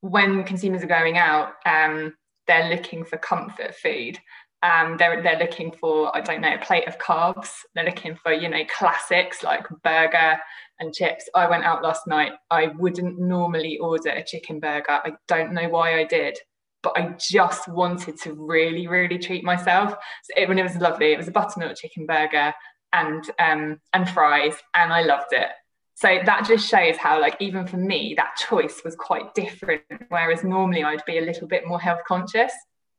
when 0.00 0.44
consumers 0.44 0.82
are 0.82 0.88
going 0.88 1.16
out 1.16 1.52
um, 1.66 2.14
they're 2.46 2.68
looking 2.68 3.04
for 3.04 3.16
comfort 3.16 3.74
food. 3.76 4.18
Um, 4.62 4.96
they're, 4.98 5.22
they're 5.22 5.38
looking 5.38 5.72
for 5.72 6.14
i 6.16 6.20
don't 6.20 6.40
know 6.40 6.54
a 6.54 6.58
plate 6.58 6.88
of 6.88 6.98
carbs. 6.98 7.50
They're 7.74 7.84
looking 7.84 8.16
for 8.16 8.32
you 8.32 8.48
know 8.48 8.64
classics 8.76 9.42
like 9.42 9.66
burger 9.82 10.38
and 10.80 10.92
chips. 10.94 11.28
I 11.34 11.48
went 11.48 11.64
out 11.64 11.82
last 11.82 12.06
night. 12.06 12.32
I 12.50 12.68
wouldn't 12.78 13.18
normally 13.18 13.78
order 13.78 14.10
a 14.10 14.24
chicken 14.24 14.60
burger. 14.60 14.90
I 14.90 15.12
don't 15.28 15.52
know 15.52 15.68
why 15.68 16.00
i 16.00 16.04
did 16.04 16.38
but 16.84 16.92
I 16.96 17.16
just 17.18 17.66
wanted 17.66 18.20
to 18.20 18.34
really, 18.34 18.86
really 18.86 19.18
treat 19.18 19.42
myself. 19.42 19.90
So 20.22 20.34
it, 20.36 20.48
when 20.48 20.58
it 20.58 20.62
was 20.62 20.76
lovely, 20.76 21.12
it 21.12 21.18
was 21.18 21.26
a 21.26 21.32
buttermilk 21.32 21.76
chicken 21.76 22.06
burger 22.06 22.52
and 22.92 23.24
um, 23.40 23.80
and 23.92 24.08
fries, 24.08 24.54
and 24.74 24.92
I 24.92 25.02
loved 25.02 25.32
it. 25.32 25.48
So 25.96 26.18
that 26.24 26.46
just 26.46 26.68
shows 26.68 26.96
how, 26.96 27.20
like, 27.20 27.36
even 27.40 27.66
for 27.66 27.76
me, 27.76 28.14
that 28.16 28.36
choice 28.36 28.82
was 28.84 28.94
quite 28.96 29.34
different. 29.34 29.82
Whereas 30.08 30.44
normally 30.44 30.84
I'd 30.84 31.04
be 31.06 31.18
a 31.18 31.22
little 31.22 31.48
bit 31.48 31.66
more 31.66 31.80
health 31.80 32.00
conscious. 32.06 32.52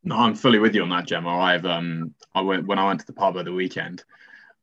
No, 0.04 0.18
I'm 0.18 0.36
fully 0.36 0.60
with 0.60 0.75
you 0.75 0.82
on 0.84 0.89
that, 0.89 1.06
Gemma. 1.06 1.38
I've 1.38 1.65
um, 1.65 2.13
I 2.34 2.42
went 2.42 2.65
when 2.65 2.80
I 2.80 2.88
went 2.88 3.00
to 3.01 3.06
the 3.06 3.13
pub 3.13 3.36
over 3.36 3.44
the 3.44 3.54
weekend. 3.54 4.04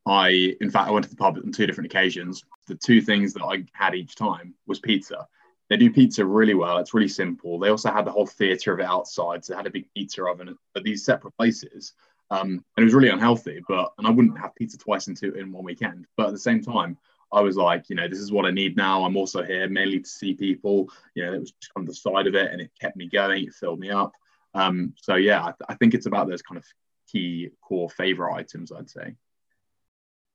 I, 0.05 0.55
in 0.59 0.69
fact, 0.69 0.89
I 0.89 0.91
went 0.91 1.05
to 1.05 1.09
the 1.09 1.15
pub 1.15 1.37
on 1.37 1.51
two 1.53 1.65
different 1.65 1.89
occasions. 1.89 2.43
The 2.67 2.75
two 2.75 3.01
things 3.01 3.33
that 3.33 3.43
I 3.43 3.63
had 3.71 3.95
each 3.95 4.15
time 4.15 4.53
was 4.67 4.79
pizza 4.79 5.27
they 5.69 5.77
do 5.77 5.91
pizza 5.91 6.25
really 6.25 6.53
well. 6.53 6.77
It's 6.77 6.93
really 6.93 7.07
simple. 7.07 7.57
They 7.57 7.69
also 7.69 7.91
had 7.91 8.05
the 8.05 8.11
whole 8.11 8.25
theatre 8.25 8.73
of 8.73 8.79
it 8.79 8.85
outside, 8.85 9.43
so 9.43 9.53
they 9.53 9.57
had 9.57 9.67
a 9.67 9.71
big 9.71 9.85
pizza 9.95 10.25
oven 10.25 10.57
at 10.75 10.83
these 10.83 11.05
separate 11.05 11.35
places. 11.37 11.93
Um, 12.29 12.63
and 12.75 12.83
it 12.83 12.83
was 12.83 12.93
really 12.93 13.09
unhealthy. 13.09 13.61
But 13.67 13.93
and 13.97 14.07
I 14.07 14.09
wouldn't 14.09 14.39
have 14.39 14.55
pizza 14.55 14.77
twice 14.77 15.07
in 15.07 15.15
two 15.15 15.33
in 15.33 15.51
one 15.51 15.63
weekend. 15.63 16.05
But 16.17 16.27
at 16.27 16.33
the 16.33 16.39
same 16.39 16.61
time, 16.61 16.97
I 17.31 17.41
was 17.41 17.57
like, 17.57 17.89
you 17.89 17.95
know, 17.95 18.07
this 18.07 18.19
is 18.19 18.31
what 18.31 18.45
I 18.45 18.51
need 18.51 18.77
now. 18.77 19.03
I'm 19.03 19.17
also 19.17 19.41
here 19.43 19.67
mainly 19.67 19.99
to 19.99 20.09
see 20.09 20.33
people. 20.33 20.89
You 21.15 21.25
know, 21.25 21.33
it 21.33 21.39
was 21.39 21.51
just 21.51 21.71
on 21.75 21.85
the 21.85 21.93
side 21.93 22.27
of 22.27 22.35
it, 22.35 22.51
and 22.51 22.61
it 22.61 22.71
kept 22.79 22.95
me 22.95 23.07
going. 23.07 23.45
It 23.45 23.53
filled 23.53 23.79
me 23.79 23.89
up. 23.89 24.13
Um, 24.53 24.93
so 25.01 25.15
yeah, 25.15 25.41
I, 25.41 25.51
th- 25.51 25.67
I 25.69 25.75
think 25.75 25.93
it's 25.93 26.05
about 26.05 26.27
those 26.27 26.41
kind 26.41 26.57
of 26.57 26.65
key 27.11 27.49
core 27.61 27.89
favorite 27.89 28.33
items. 28.33 28.71
I'd 28.71 28.89
say 28.89 29.15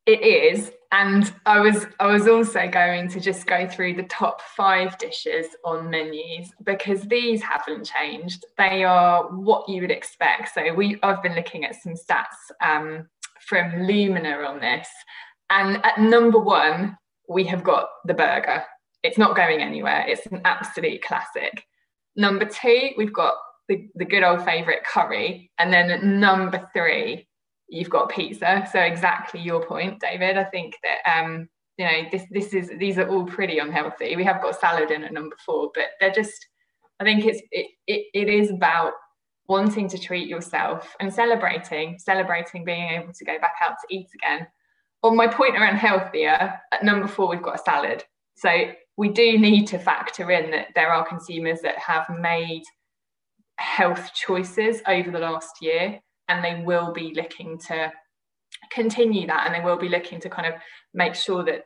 it 0.08 0.22
is 0.22 0.72
and 0.90 1.34
i 1.44 1.60
was 1.60 1.86
i 2.00 2.06
was 2.06 2.26
also 2.26 2.66
going 2.66 3.08
to 3.10 3.20
just 3.20 3.46
go 3.46 3.68
through 3.68 3.94
the 3.94 4.04
top 4.04 4.40
five 4.40 4.96
dishes 4.96 5.46
on 5.66 5.90
menus 5.90 6.50
because 6.64 7.02
these 7.02 7.42
haven't 7.42 7.84
changed. 7.84 8.46
They 8.56 8.84
are 8.84 9.24
what 9.24 9.68
you 9.68 9.82
would 9.82 9.90
expect. 9.90 10.54
So 10.54 10.72
we 10.72 10.98
i've 11.02 11.22
been 11.22 11.34
looking 11.34 11.64
at 11.66 11.76
some 11.76 11.92
stats 11.92 12.40
um, 12.62 13.06
from 13.46 13.82
Lumina 13.82 14.30
on 14.48 14.60
this 14.60 14.88
and 15.50 15.84
at 15.84 16.00
number 16.00 16.38
one 16.38 16.96
we 17.28 17.44
have 17.44 17.62
got 17.62 17.90
the 18.06 18.14
burger. 18.14 18.64
It's 19.02 19.18
not 19.18 19.36
going 19.36 19.60
anywhere. 19.60 20.06
It's 20.08 20.24
an 20.26 20.40
absolute 20.46 21.02
classic. 21.02 21.64
Number 22.16 22.46
two 22.46 22.90
we've 22.96 23.12
got 23.12 23.34
the, 23.68 23.86
the 23.94 24.06
good 24.06 24.22
old 24.22 24.42
favorite 24.42 24.84
curry 24.84 25.50
and 25.58 25.70
then 25.70 26.18
number 26.18 26.66
three 26.72 27.27
you've 27.68 27.90
got 27.90 28.08
pizza. 28.08 28.66
So 28.72 28.80
exactly 28.80 29.40
your 29.40 29.64
point, 29.64 30.00
David. 30.00 30.37
I 30.37 30.44
think 30.44 30.75
that 30.82 31.10
um, 31.10 31.48
you 31.76 31.87
know 31.87 32.02
this 32.10 32.25
this 32.30 32.54
is 32.54 32.70
these 32.78 32.98
are 32.98 33.08
all 33.08 33.25
pretty 33.25 33.58
unhealthy. 33.58 34.16
We 34.16 34.25
have 34.25 34.42
got 34.42 34.58
salad 34.58 34.90
in 34.90 35.04
at 35.04 35.12
number 35.12 35.37
four, 35.44 35.70
but 35.75 35.84
they're 36.00 36.12
just. 36.12 36.46
I 37.00 37.04
think 37.04 37.25
it's 37.26 37.40
it, 37.52 37.66
it, 37.87 38.06
it 38.12 38.28
is 38.28 38.50
about 38.50 38.92
wanting 39.46 39.88
to 39.88 39.98
treat 39.98 40.28
yourself 40.28 40.96
and 41.00 41.12
celebrating 41.12 41.98
celebrating 41.98 42.64
being 42.64 42.88
able 42.90 43.12
to 43.12 43.25
go 43.25 43.38
back 43.38 43.54
out 43.62 43.76
to 43.80 43.94
eat 43.94 44.08
again. 44.14 44.46
On 45.04 45.16
my 45.16 45.28
point 45.28 45.56
around 45.56 45.76
healthier, 45.76 46.60
at 46.72 46.84
number 46.84 47.06
four 47.06 47.28
we've 47.28 47.42
got 47.42 47.60
a 47.60 47.62
salad. 47.62 48.04
So 48.37 48.50
we 48.96 49.08
do 49.10 49.38
need 49.38 49.66
to 49.68 49.78
factor 49.78 50.30
in 50.32 50.50
that 50.50 50.68
there 50.75 50.92
are 50.92 51.06
consumers 51.06 51.60
that 51.62 51.78
have 51.78 52.06
made 52.18 52.64
health 53.56 54.12
choices 54.12 54.82
over 54.87 55.10
the 55.10 55.18
last 55.20 55.62
year 55.62 56.00
and 56.28 56.44
they 56.44 56.62
will 56.64 56.92
be 56.92 57.12
looking 57.14 57.58
to 57.68 57.92
continue 58.70 59.26
that 59.26 59.47
and 59.47 59.54
they 59.54 59.64
will 59.64 59.78
be 59.78 59.88
looking 59.88 60.20
to 60.20 60.28
kind 60.28 60.47
of 60.47 60.61
make 60.94 61.14
sure 61.14 61.44
that 61.44 61.64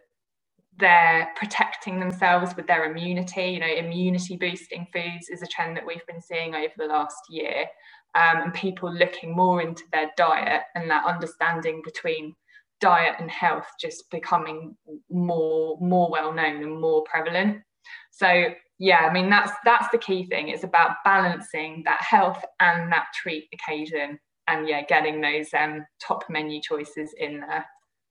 they're 0.78 1.28
protecting 1.36 2.00
themselves 2.00 2.56
with 2.56 2.66
their 2.66 2.90
immunity. 2.90 3.44
You 3.44 3.60
know, 3.60 3.66
immunity 3.66 4.36
boosting 4.36 4.86
foods 4.92 5.28
is 5.30 5.42
a 5.42 5.46
trend 5.46 5.76
that 5.76 5.86
we've 5.86 6.06
been 6.06 6.20
seeing 6.20 6.54
over 6.54 6.72
the 6.76 6.86
last 6.86 7.22
year. 7.30 7.66
Um, 8.14 8.42
and 8.42 8.54
people 8.54 8.92
looking 8.92 9.34
more 9.34 9.62
into 9.62 9.84
their 9.92 10.10
diet 10.16 10.62
and 10.74 10.90
that 10.90 11.06
understanding 11.06 11.80
between 11.84 12.34
diet 12.80 13.14
and 13.20 13.30
health 13.30 13.66
just 13.80 14.10
becoming 14.10 14.76
more 15.08 15.78
more 15.80 16.10
well 16.10 16.32
known 16.32 16.62
and 16.62 16.80
more 16.80 17.04
prevalent. 17.04 17.62
So 18.10 18.48
yeah, 18.78 19.06
I 19.08 19.12
mean 19.12 19.30
that's 19.30 19.52
that's 19.64 19.88
the 19.92 19.98
key 19.98 20.24
thing. 20.24 20.48
It's 20.48 20.64
about 20.64 20.96
balancing 21.04 21.82
that 21.86 22.02
health 22.02 22.44
and 22.60 22.92
that 22.92 23.06
treat 23.14 23.48
occasion 23.54 24.18
and 24.48 24.68
yeah, 24.68 24.82
getting 24.82 25.20
those 25.20 25.48
um, 25.58 25.84
top 26.00 26.24
menu 26.28 26.60
choices 26.60 27.14
in 27.18 27.40
there 27.40 27.64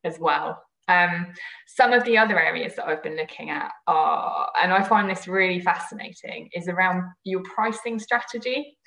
as 0.03 0.17
well. 0.19 0.61
Um, 0.87 1.27
some 1.67 1.93
of 1.93 2.03
the 2.05 2.17
other 2.17 2.39
areas 2.39 2.75
that 2.75 2.87
I've 2.87 3.03
been 3.03 3.17
looking 3.17 3.49
at 3.49 3.71
are, 3.87 4.49
and 4.61 4.73
I 4.73 4.83
find 4.83 5.09
this 5.09 5.27
really 5.27 5.59
fascinating, 5.59 6.49
is 6.53 6.67
around 6.67 7.03
your 7.23 7.41
pricing 7.43 7.99
strategy. 7.99 8.77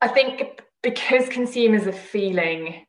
I 0.00 0.08
think 0.08 0.62
because 0.82 1.28
consumers 1.28 1.86
are 1.86 1.92
feeling 1.92 2.84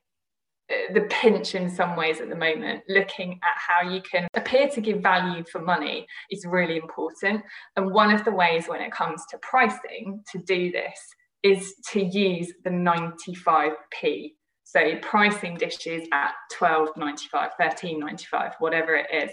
uh, 0.70 0.94
the 0.94 1.02
pinch 1.02 1.54
in 1.54 1.70
some 1.70 1.94
ways 1.94 2.20
at 2.20 2.28
the 2.28 2.34
moment, 2.34 2.82
looking 2.88 3.38
at 3.42 3.54
how 3.56 3.88
you 3.88 4.00
can 4.00 4.26
appear 4.34 4.68
to 4.70 4.80
give 4.80 5.00
value 5.00 5.44
for 5.52 5.60
money 5.60 6.06
is 6.30 6.46
really 6.46 6.76
important. 6.76 7.42
And 7.76 7.92
one 7.92 8.12
of 8.12 8.24
the 8.24 8.32
ways 8.32 8.66
when 8.66 8.80
it 8.80 8.90
comes 8.90 9.22
to 9.30 9.38
pricing 9.38 10.22
to 10.32 10.38
do 10.38 10.72
this 10.72 10.98
is 11.44 11.74
to 11.92 12.02
use 12.02 12.52
the 12.64 12.70
95p. 12.70 14.32
So 14.64 14.96
pricing 15.02 15.56
dishes 15.56 16.08
at 16.12 16.32
12.95, 16.58 17.50
13.95, 17.60 18.54
whatever 18.58 18.96
it 18.96 19.06
is, 19.12 19.30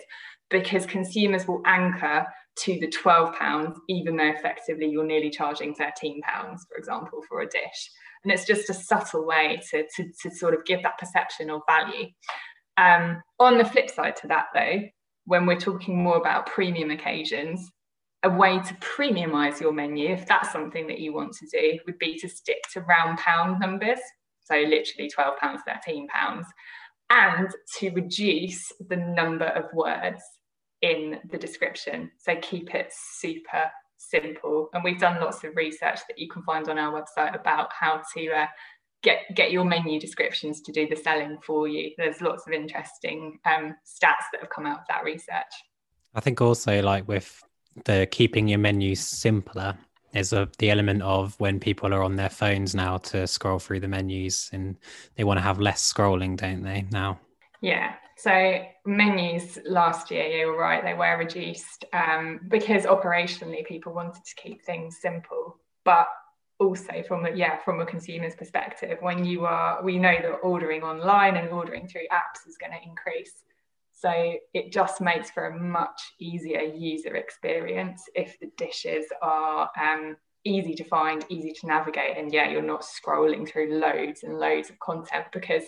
because 0.52 0.86
consumers 0.86 1.48
will 1.48 1.64
anchor 1.66 2.28
to 2.58 2.80
the 2.80 2.90
12 2.90 3.34
pounds, 3.36 3.80
even 3.88 4.18
though 4.18 4.28
effectively 4.28 4.88
you're 4.88 5.06
nearly 5.06 5.30
charging 5.30 5.74
13 5.74 6.22
pounds, 6.22 6.66
for 6.70 6.78
example, 6.78 7.22
for 7.28 7.42
a 7.42 7.48
dish. 7.48 7.92
And 8.24 8.32
it's 8.32 8.46
just 8.46 8.70
a 8.70 8.74
subtle 8.74 9.26
way 9.26 9.62
to, 9.72 9.84
to, 9.96 10.12
to 10.22 10.36
sort 10.36 10.54
of 10.54 10.66
give 10.66 10.84
that 10.84 11.00
perception 11.00 11.50
of 11.50 11.62
value. 11.68 12.08
Um, 12.78 13.22
on 13.40 13.58
the 13.58 13.66
flip 13.66 13.90
side 13.90 14.18
to 14.18 14.28
that, 14.28 14.48
though, 14.54 14.82
when 15.26 15.46
we're 15.46 15.60
talking 15.60 16.04
more 16.04 16.18
about 16.18 16.46
premium 16.46 16.92
occasions, 16.92 17.72
a 18.24 18.30
way 18.30 18.60
to 18.60 18.74
premiumize 18.76 19.60
your 19.60 19.74
menu, 19.74 20.10
if 20.10 20.28
that's 20.28 20.52
something 20.52 20.88
that 20.88 21.00
you 21.00 21.14
want 21.14 21.34
to 21.34 21.48
do, 21.48 21.80
would 21.86 21.98
be 21.98 22.18
to 22.20 22.30
stick 22.30 22.64
to 22.74 22.82
round 22.82 23.18
pound 23.18 23.60
numbers. 23.60 24.00
So 24.44 24.56
literally 24.56 25.10
12 25.10 25.38
pounds, 25.38 25.62
13 25.66 26.08
pounds, 26.08 26.46
and 27.10 27.50
to 27.78 27.90
reduce 27.92 28.72
the 28.90 28.98
number 28.98 29.46
of 29.46 29.66
words 29.74 30.22
in 30.82 31.20
the 31.32 31.38
description. 31.38 32.12
So 32.20 32.36
keep 32.42 32.74
it 32.76 32.92
super 32.92 33.72
simple. 33.98 34.70
And 34.74 34.84
we've 34.84 35.00
done 35.00 35.22
lots 35.22 35.44
of 35.44 35.56
research 35.56 36.00
that 36.08 36.18
you 36.18 36.28
can 36.28 36.44
find 36.44 36.68
on 36.70 36.78
our 36.78 37.02
website 37.02 37.40
about 37.40 37.70
how 37.78 38.02
to 38.16 38.32
uh, 38.32 38.48
get 39.04 39.20
get 39.36 39.52
your 39.52 39.66
menu 39.66 40.00
descriptions 40.00 40.62
to 40.62 40.72
do 40.72 40.88
the 40.88 40.96
selling 40.96 41.38
for 41.46 41.68
you. 41.68 41.92
There's 41.98 42.22
lots 42.22 42.48
of 42.48 42.54
interesting 42.54 43.40
um, 43.46 43.76
stats 43.86 44.30
that 44.32 44.42
have 44.42 44.50
come 44.50 44.66
out 44.66 44.80
of 44.80 44.86
that 44.90 45.04
research. 45.04 45.54
I 46.14 46.20
think 46.20 46.42
also 46.42 46.82
like 46.82 47.08
with 47.08 47.42
the 47.86 48.08
keeping 48.12 48.48
your 48.48 48.60
menus 48.60 49.00
simpler 49.00 49.78
is 50.14 50.34
a, 50.34 50.50
the 50.60 50.70
element 50.70 51.02
of 51.02 51.40
when 51.40 51.60
people 51.60 51.94
are 51.94 52.04
on 52.04 52.16
their 52.16 52.30
phones 52.30 52.76
now 52.76 52.98
to 52.98 53.26
scroll 53.26 53.60
through 53.60 53.80
the 53.80 53.88
menus 53.88 54.50
and 54.52 54.78
they 55.16 55.24
want 55.24 55.38
to 55.38 55.42
have 55.42 55.60
less 55.60 55.82
scrolling, 55.92 56.36
don't 56.36 56.64
they 56.64 56.86
now? 56.92 57.20
Yeah. 57.62 57.94
So 58.18 58.64
menus 58.86 59.58
last 59.66 60.12
year, 60.12 60.26
you 60.26 60.48
were 60.48 60.58
right, 60.58 60.84
they 60.84 60.94
were 60.94 61.18
reduced 61.18 61.86
um, 61.94 62.42
because 62.50 62.84
operationally 62.84 63.66
people 63.66 63.94
wanted 63.94 64.24
to 64.26 64.36
keep 64.36 64.64
things 64.64 64.98
simple. 65.02 65.58
But 65.84 66.08
also 66.62 67.02
from 67.08 67.26
a, 67.26 67.32
yeah 67.32 67.58
from 67.66 67.80
a 67.80 67.86
consumer's 67.86 68.36
perspective 68.36 69.00
when 69.02 69.26
you 69.26 69.46
are 69.46 69.84
we 69.84 69.98
know 69.98 70.16
that 70.22 70.32
ordering 70.44 70.84
online 70.84 71.36
and 71.36 71.50
ordering 71.50 71.88
through 71.88 72.06
apps 72.12 72.48
is 72.48 72.56
going 72.56 72.72
to 72.72 72.88
increase 72.88 73.44
so 74.02 74.34
it 74.54 74.72
just 74.72 75.00
makes 75.00 75.30
for 75.30 75.48
a 75.48 75.60
much 75.60 76.14
easier 76.20 76.62
user 76.62 77.16
experience 77.16 78.04
if 78.16 78.40
the 78.40 78.50
dishes 78.58 79.06
are 79.22 79.70
um, 79.80 80.18
easy 80.44 80.74
to 80.74 80.84
find 80.84 81.24
easy 81.30 81.52
to 81.52 81.68
navigate 81.68 82.18
and 82.18 82.34
yeah 82.34 82.50
you're 82.50 82.62
not 82.62 82.82
scrolling 82.82 83.48
through 83.48 83.80
loads 83.80 84.24
and 84.24 84.40
loads 84.40 84.70
of 84.70 84.80
content 84.80 85.26
because 85.32 85.64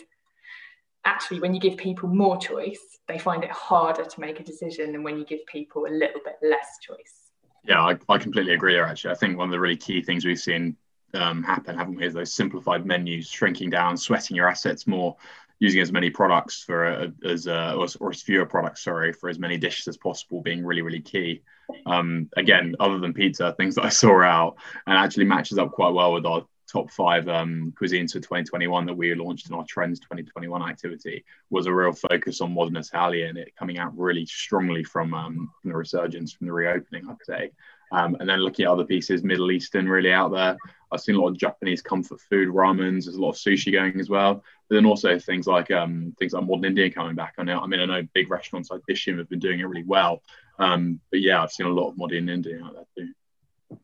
actually 1.06 1.40
when 1.40 1.54
you 1.54 1.60
give 1.60 1.78
people 1.78 2.10
more 2.10 2.38
choice 2.38 3.00
they 3.08 3.20
find 3.20 3.44
it 3.44 3.52
harder 3.52 4.04
to 4.06 4.20
make 4.20 4.40
a 4.40 4.44
decision 4.44 4.92
than 4.92 5.04
when 5.04 5.18
you 5.18 5.26
give 5.26 5.46
people 5.46 5.86
a 5.86 5.94
little 5.94 6.22
bit 6.26 6.38
less 6.42 6.80
choice 6.82 7.24
yeah, 7.66 7.82
I, 7.82 7.98
I, 8.10 8.18
completely 8.18 8.54
agree. 8.54 8.78
Actually, 8.78 9.12
I 9.12 9.16
think 9.16 9.38
one 9.38 9.48
of 9.48 9.52
the 9.52 9.60
really 9.60 9.78
key 9.78 10.02
things 10.02 10.26
we've 10.26 10.38
seen 10.38 10.76
um, 11.14 11.44
happen, 11.44 11.78
haven't 11.78 11.96
we? 11.96 12.06
Is 12.06 12.14
those 12.14 12.34
simplified 12.34 12.86
menus, 12.86 13.28
shrinking 13.28 13.70
down, 13.70 13.96
sweating 13.96 14.36
your 14.36 14.50
assets 14.50 14.86
more, 14.86 15.16
using 15.60 15.82
as 15.82 15.92
many 15.92 16.10
products 16.10 16.64
for 16.64 16.86
uh, 16.86 17.08
as 17.26 17.48
uh, 17.48 17.76
or, 17.78 17.88
or, 18.00 18.10
as 18.12 18.22
fewer 18.22 18.46
products, 18.46 18.84
sorry, 18.84 19.14
for 19.14 19.30
as 19.30 19.40
many 19.40 19.58
dishes 19.58 19.88
as 19.88 19.98
possible, 19.98 20.42
being 20.42 20.66
really 20.66 20.82
really 20.82 21.02
key. 21.02 21.42
Um, 21.86 22.30
again, 22.36 22.76
other 22.80 23.00
than 23.00 23.14
pizza, 23.14 23.54
things 23.54 23.76
that 23.76 23.86
I 23.86 23.90
saw 23.90 24.22
out 24.22 24.56
and 24.86 24.98
actually 24.98 25.26
matches 25.26 25.58
up 25.58 25.72
quite 25.72 25.94
well 25.94 26.14
with 26.14 26.26
our 26.26 26.46
top 26.74 26.92
five 26.92 27.28
um, 27.28 27.74
cuisines 27.80 28.12
for 28.12 28.20
2021 28.20 28.86
that 28.88 28.94
we 28.94 29.14
launched 29.14 29.48
in 29.48 29.56
our 29.56 29.66
Trends 29.66 30.00
2021 30.00 30.68
activity 30.68 31.24
was 31.50 31.68
a 31.68 31.74
real 31.74 31.94
focus 31.94 32.42
on 32.42 32.54
modern 32.54 32.76
Italian, 32.78 33.38
it 33.38 33.56
coming 33.56 33.78
out 33.78 33.96
really 33.98 34.26
strongly 34.26 34.84
from, 34.84 35.14
um, 35.14 35.52
from 35.62 35.72
the 35.72 35.78
resurgence, 35.78 36.34
from 36.34 36.48
the 36.48 36.54
reopening, 36.54 37.08
I'd 37.08 37.18
say. 37.24 37.52
Um, 37.92 38.16
and 38.20 38.28
then 38.28 38.40
looking 38.40 38.66
at 38.66 38.72
other 38.72 38.86
pieces, 38.86 39.24
Middle 39.24 39.52
Eastern 39.52 39.88
really 39.88 40.12
out 40.12 40.32
there. 40.32 40.58
I've 40.92 41.02
seen 41.02 41.16
a 41.16 41.22
lot 41.22 41.30
of 41.30 41.38
Japanese 41.38 41.82
comfort 41.82 42.22
food, 42.22 42.50
ramens. 42.50 43.06
There's 43.06 43.16
a 43.16 43.22
lot 43.22 43.32
of 43.32 43.36
sushi 43.36 43.72
going 43.72 44.00
as 44.00 44.10
well. 44.10 44.44
But 44.70 44.76
then 44.76 44.86
also 44.86 45.18
things 45.20 45.48
like 45.48 45.72
um, 45.72 46.16
things 46.20 46.34
like 46.34 46.46
modern 46.46 46.66
Indian 46.66 46.92
coming 46.92 47.16
back. 47.16 47.34
I 47.38 47.44
know. 47.44 47.60
I 47.60 47.68
mean, 47.68 47.80
I 47.80 47.86
know 47.86 48.08
big 48.14 48.30
restaurants 48.30 48.70
like 48.70 48.82
Dishoom 48.90 49.18
have 49.18 49.30
been 49.30 49.40
doing 49.40 49.60
it 49.60 49.66
really 49.66 49.84
well. 49.84 50.22
Um, 50.60 51.00
but 51.12 51.22
yeah, 51.22 51.42
I've 51.42 51.52
seen 51.52 51.66
a 51.66 51.72
lot 51.72 51.90
of 51.90 51.98
modern 51.98 52.30
Indian 52.30 52.64
out 52.64 52.74
there 52.76 52.86
too. 53.06 53.14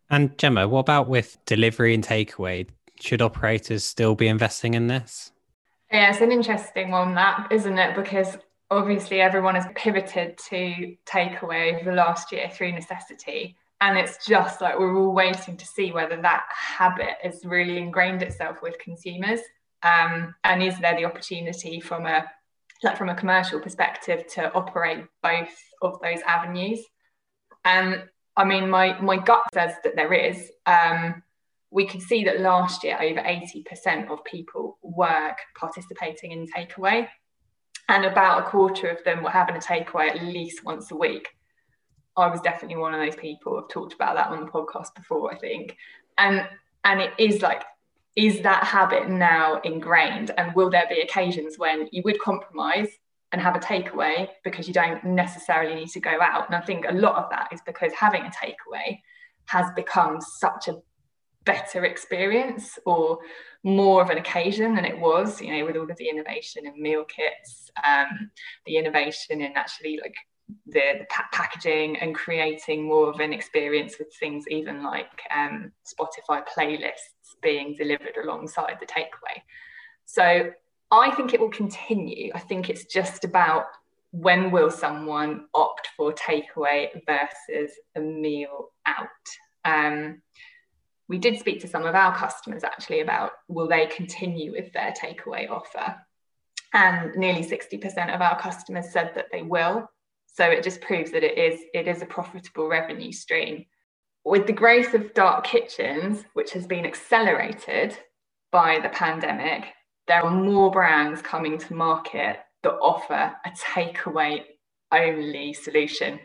And 0.09 0.38
Gemma, 0.38 0.67
what 0.67 0.81
about 0.81 1.07
with 1.07 1.38
delivery 1.45 1.93
and 1.93 2.05
takeaway? 2.05 2.67
Should 2.99 3.21
operators 3.21 3.83
still 3.83 4.13
be 4.15 4.27
investing 4.27 4.73
in 4.73 4.88
this? 4.88 5.31
Yeah, 5.91 6.12
it's 6.12 6.21
an 6.21 6.31
interesting 6.31 6.91
one, 6.91 7.15
that 7.15 7.47
isn't 7.51 7.77
it? 7.77 7.95
Because 7.95 8.38
obviously 8.69 9.21
everyone 9.21 9.55
has 9.55 9.65
pivoted 9.75 10.38
to 10.49 10.95
takeaway 11.05 11.75
over 11.75 11.89
the 11.89 11.95
last 11.95 12.31
year 12.31 12.49
through 12.51 12.73
necessity 12.73 13.55
and 13.81 13.97
it's 13.97 14.25
just 14.25 14.61
like 14.61 14.77
we're 14.77 14.97
all 14.97 15.13
waiting 15.13 15.55
to 15.55 15.65
see 15.65 15.91
whether 15.91 16.21
that 16.21 16.43
habit 16.49 17.15
has 17.23 17.45
really 17.45 17.77
ingrained 17.77 18.21
itself 18.21 18.57
with 18.61 18.77
consumers. 18.79 19.39
Um, 19.83 20.35
and 20.43 20.61
is 20.61 20.77
there 20.79 20.95
the 20.95 21.05
opportunity 21.05 21.79
from 21.79 22.05
a 22.05 22.25
like 22.83 22.97
from 22.97 23.09
a 23.09 23.15
commercial 23.15 23.59
perspective 23.59 24.25
to 24.35 24.53
operate 24.53 25.05
both 25.23 25.55
of 25.81 25.99
those 26.01 26.21
avenues? 26.21 26.81
And 27.65 28.03
i 28.35 28.43
mean 28.43 28.69
my 28.69 28.99
my 29.01 29.17
gut 29.17 29.43
says 29.53 29.73
that 29.83 29.95
there 29.95 30.13
is. 30.13 30.51
Um, 30.65 31.23
we 31.71 31.85
could 31.85 32.01
see 32.01 32.23
that 32.23 32.39
last 32.39 32.83
year 32.83 32.97
over 32.99 33.19
80% 33.19 34.09
of 34.09 34.23
people 34.23 34.79
were 34.81 35.35
participating 35.55 36.31
in 36.31 36.47
takeaway 36.47 37.07
and 37.89 38.05
about 38.05 38.39
a 38.39 38.49
quarter 38.49 38.87
of 38.87 39.03
them 39.03 39.21
were 39.21 39.29
having 39.29 39.55
a 39.55 39.59
takeaway 39.59 40.09
at 40.09 40.23
least 40.23 40.65
once 40.65 40.89
a 40.89 40.95
week 40.95 41.27
I 42.19 42.29
was 42.29 42.41
definitely 42.41 42.77
one 42.77 42.93
of 42.93 42.99
those 42.99 43.15
people. 43.15 43.58
I've 43.58 43.69
talked 43.69 43.93
about 43.93 44.15
that 44.15 44.27
on 44.27 44.39
the 44.39 44.51
podcast 44.51 44.95
before, 44.95 45.34
I 45.34 45.38
think. 45.38 45.75
And 46.17 46.47
and 46.84 47.01
it 47.01 47.13
is 47.17 47.41
like, 47.41 47.63
is 48.15 48.41
that 48.41 48.63
habit 48.63 49.10
now 49.10 49.60
ingrained? 49.62 50.32
And 50.38 50.53
will 50.55 50.69
there 50.69 50.86
be 50.89 51.01
occasions 51.01 51.58
when 51.58 51.88
you 51.91 52.01
would 52.05 52.19
compromise 52.19 52.89
and 53.32 53.41
have 53.41 53.55
a 53.55 53.60
takeaway 53.60 54.27
because 54.43 54.67
you 54.67 54.73
don't 54.73 55.03
necessarily 55.03 55.75
need 55.75 55.89
to 55.89 55.99
go 55.99 56.17
out? 56.21 56.47
And 56.47 56.55
I 56.55 56.62
think 56.62 56.86
a 56.88 56.93
lot 56.93 57.15
of 57.15 57.29
that 57.32 57.49
is 57.51 57.62
because 57.65 57.91
having 57.93 58.23
a 58.23 58.32
takeaway 58.32 58.99
has 59.45 59.67
become 59.75 60.21
such 60.21 60.67
a 60.67 60.77
better 61.45 61.86
experience 61.86 62.77
or 62.86 63.19
more 63.63 64.01
of 64.01 64.10
an 64.10 64.17
occasion 64.17 64.75
than 64.75 64.86
it 64.86 64.97
was, 64.97 65.41
you 65.41 65.51
know, 65.51 65.65
with 65.65 65.75
all 65.75 65.89
of 65.89 65.97
the 65.97 66.10
innovation 66.10 66.65
in 66.65 66.82
meal 66.82 67.03
kits, 67.05 67.69
um, 67.84 68.29
the 68.65 68.77
innovation 68.77 69.41
in 69.41 69.53
actually 69.55 69.99
like 70.01 70.15
the, 70.65 70.81
the 70.99 71.05
pa- 71.09 71.27
packaging 71.31 71.97
and 71.97 72.15
creating 72.15 72.83
more 72.83 73.09
of 73.09 73.19
an 73.19 73.33
experience 73.33 73.95
with 73.99 74.13
things 74.19 74.45
even 74.49 74.83
like 74.83 75.21
um, 75.35 75.71
Spotify 75.85 76.43
playlists 76.47 77.35
being 77.41 77.75
delivered 77.75 78.17
alongside 78.23 78.77
the 78.79 78.85
takeaway. 78.85 79.41
So 80.05 80.51
I 80.91 81.12
think 81.12 81.33
it 81.33 81.39
will 81.39 81.49
continue. 81.49 82.31
I 82.33 82.39
think 82.39 82.69
it's 82.69 82.85
just 82.85 83.23
about 83.23 83.65
when 84.12 84.49
will 84.51 84.71
someone 84.71 85.45
opt 85.53 85.89
for 85.95 86.13
takeaway 86.13 86.89
versus 87.05 87.71
a 87.95 87.99
meal 87.99 88.69
out. 88.85 89.07
Um, 89.65 90.21
we 91.07 91.17
did 91.17 91.39
speak 91.39 91.59
to 91.62 91.67
some 91.67 91.85
of 91.85 91.95
our 91.95 92.15
customers 92.15 92.63
actually 92.63 93.01
about 93.01 93.31
will 93.47 93.67
they 93.67 93.88
continue 93.88 94.51
with 94.51 94.71
their 94.73 94.93
takeaway 94.93 95.49
offer 95.49 95.95
and 96.73 97.15
nearly 97.15 97.43
60% 97.43 98.13
of 98.13 98.21
our 98.21 98.39
customers 98.39 98.91
said 98.91 99.12
that 99.15 99.27
they 99.31 99.41
will 99.41 99.89
so 100.33 100.45
it 100.45 100.63
just 100.63 100.81
proves 100.81 101.11
that 101.11 101.23
it 101.23 101.37
is 101.37 101.61
it 101.73 101.87
is 101.87 102.01
a 102.01 102.05
profitable 102.05 102.67
revenue 102.67 103.11
stream. 103.11 103.65
With 104.25 104.47
the 104.47 104.53
growth 104.53 104.93
of 104.93 105.13
dark 105.13 105.43
kitchens, 105.43 106.23
which 106.33 106.51
has 106.51 106.67
been 106.67 106.85
accelerated 106.85 107.97
by 108.51 108.79
the 108.79 108.89
pandemic, 108.89 109.65
there 110.07 110.23
are 110.23 110.31
more 110.31 110.71
brands 110.71 111.21
coming 111.21 111.57
to 111.57 111.73
market 111.73 112.39
that 112.63 112.73
offer 112.73 113.35
a 113.45 113.49
takeaway 113.51 114.43
only 114.91 115.53
solution. 115.53 116.19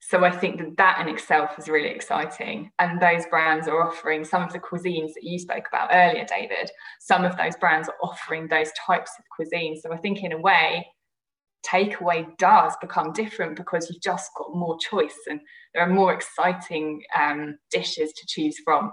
So 0.00 0.24
I 0.24 0.30
think 0.30 0.58
that 0.58 0.76
that 0.76 1.00
in 1.00 1.12
itself 1.12 1.58
is 1.58 1.68
really 1.68 1.88
exciting. 1.88 2.70
And 2.78 3.00
those 3.00 3.26
brands 3.26 3.66
are 3.66 3.82
offering 3.82 4.24
some 4.24 4.42
of 4.42 4.52
the 4.52 4.60
cuisines 4.60 5.14
that 5.14 5.24
you 5.24 5.38
spoke 5.38 5.64
about 5.68 5.90
earlier, 5.92 6.24
David. 6.24 6.70
Some 7.00 7.24
of 7.24 7.36
those 7.36 7.56
brands 7.56 7.88
are 7.88 7.96
offering 8.02 8.46
those 8.46 8.70
types 8.86 9.10
of 9.18 9.24
cuisines. 9.36 9.78
So 9.78 9.92
I 9.92 9.96
think 9.96 10.22
in 10.22 10.32
a 10.32 10.40
way, 10.40 10.86
takeaway 11.66 12.36
does 12.38 12.74
become 12.80 13.12
different 13.12 13.56
because 13.56 13.90
you've 13.90 14.02
just 14.02 14.30
got 14.36 14.54
more 14.54 14.78
choice 14.78 15.18
and 15.28 15.40
there 15.74 15.82
are 15.82 15.92
more 15.92 16.12
exciting 16.12 17.02
um, 17.18 17.58
dishes 17.70 18.12
to 18.12 18.26
choose 18.26 18.58
from. 18.64 18.92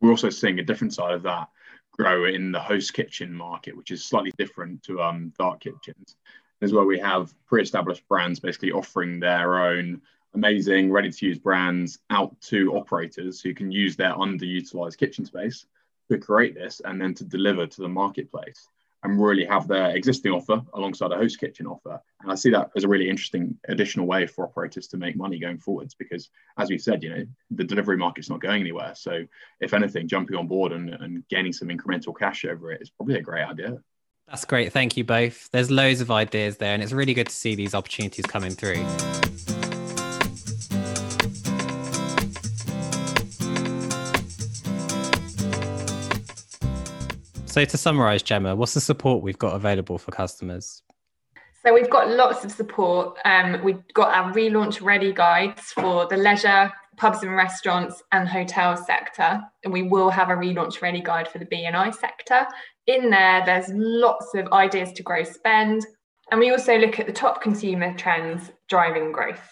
We're 0.00 0.10
also 0.10 0.30
seeing 0.30 0.58
a 0.58 0.64
different 0.64 0.94
side 0.94 1.14
of 1.14 1.22
that 1.24 1.48
grow 1.92 2.26
in 2.26 2.52
the 2.52 2.60
host 2.60 2.94
kitchen 2.94 3.34
market, 3.34 3.76
which 3.76 3.90
is 3.90 4.04
slightly 4.04 4.32
different 4.38 4.82
to 4.84 5.02
um, 5.02 5.32
dark 5.38 5.60
kitchens. 5.60 6.16
As 6.62 6.72
well, 6.72 6.84
we 6.84 6.98
have 6.98 7.34
pre-established 7.46 8.06
brands 8.08 8.40
basically 8.40 8.72
offering 8.72 9.20
their 9.20 9.58
own 9.64 10.00
amazing, 10.34 10.90
ready-to-use 10.90 11.38
brands 11.38 11.98
out 12.10 12.40
to 12.42 12.74
operators 12.76 13.40
who 13.40 13.54
can 13.54 13.70
use 13.70 13.96
their 13.96 14.14
underutilized 14.14 14.98
kitchen 14.98 15.24
space 15.24 15.66
to 16.10 16.18
create 16.18 16.54
this 16.54 16.80
and 16.84 17.00
then 17.00 17.14
to 17.14 17.24
deliver 17.24 17.66
to 17.66 17.82
the 17.82 17.88
marketplace. 17.88 18.68
And 19.04 19.22
really 19.22 19.44
have 19.44 19.68
their 19.68 19.94
existing 19.94 20.32
offer 20.32 20.60
alongside 20.74 21.12
a 21.12 21.16
host 21.16 21.38
kitchen 21.38 21.66
offer. 21.66 22.00
And 22.22 22.32
I 22.32 22.34
see 22.34 22.50
that 22.50 22.70
as 22.76 22.84
a 22.84 22.88
really 22.88 23.08
interesting 23.08 23.56
additional 23.68 24.06
way 24.06 24.26
for 24.26 24.44
operators 24.44 24.88
to 24.88 24.96
make 24.96 25.16
money 25.16 25.38
going 25.38 25.58
forwards 25.58 25.94
because, 25.94 26.30
as 26.58 26.68
we 26.68 26.78
said, 26.78 27.02
you 27.02 27.10
know, 27.10 27.24
the 27.52 27.64
delivery 27.64 27.96
market's 27.96 28.28
not 28.28 28.40
going 28.40 28.60
anywhere. 28.60 28.94
So, 28.96 29.24
if 29.60 29.72
anything, 29.72 30.08
jumping 30.08 30.36
on 30.36 30.48
board 30.48 30.72
and, 30.72 30.90
and 30.90 31.26
gaining 31.28 31.52
some 31.52 31.68
incremental 31.68 32.16
cash 32.16 32.44
over 32.44 32.72
it 32.72 32.82
is 32.82 32.90
probably 32.90 33.16
a 33.16 33.22
great 33.22 33.44
idea. 33.44 33.78
That's 34.26 34.44
great. 34.44 34.72
Thank 34.72 34.96
you 34.96 35.04
both. 35.04 35.48
There's 35.52 35.70
loads 35.70 36.00
of 36.00 36.10
ideas 36.10 36.58
there, 36.58 36.74
and 36.74 36.82
it's 36.82 36.92
really 36.92 37.14
good 37.14 37.28
to 37.28 37.34
see 37.34 37.54
these 37.54 37.74
opportunities 37.74 38.26
coming 38.26 38.50
through. 38.50 38.84
So, 47.58 47.64
to 47.64 47.76
summarize, 47.76 48.22
Gemma, 48.22 48.54
what's 48.54 48.74
the 48.74 48.80
support 48.80 49.20
we've 49.20 49.36
got 49.36 49.56
available 49.56 49.98
for 49.98 50.12
customers? 50.12 50.80
So, 51.64 51.74
we've 51.74 51.90
got 51.90 52.08
lots 52.08 52.44
of 52.44 52.52
support. 52.52 53.18
Um, 53.24 53.60
we've 53.64 53.82
got 53.94 54.14
our 54.14 54.32
relaunch 54.32 54.80
ready 54.80 55.12
guides 55.12 55.62
for 55.72 56.06
the 56.06 56.16
leisure, 56.16 56.72
pubs 56.96 57.24
and 57.24 57.34
restaurants, 57.34 58.00
and 58.12 58.28
hotel 58.28 58.76
sector. 58.76 59.40
And 59.64 59.72
we 59.72 59.82
will 59.82 60.08
have 60.08 60.30
a 60.30 60.34
relaunch 60.34 60.82
ready 60.82 61.00
guide 61.00 61.26
for 61.26 61.40
the 61.40 61.46
B&I 61.46 61.90
sector. 61.90 62.46
In 62.86 63.10
there, 63.10 63.42
there's 63.44 63.70
lots 63.74 64.36
of 64.36 64.46
ideas 64.52 64.92
to 64.92 65.02
grow 65.02 65.24
spend. 65.24 65.84
And 66.30 66.38
we 66.38 66.52
also 66.52 66.78
look 66.78 67.00
at 67.00 67.08
the 67.08 67.12
top 67.12 67.42
consumer 67.42 67.92
trends 67.94 68.52
driving 68.68 69.10
growth. 69.10 69.50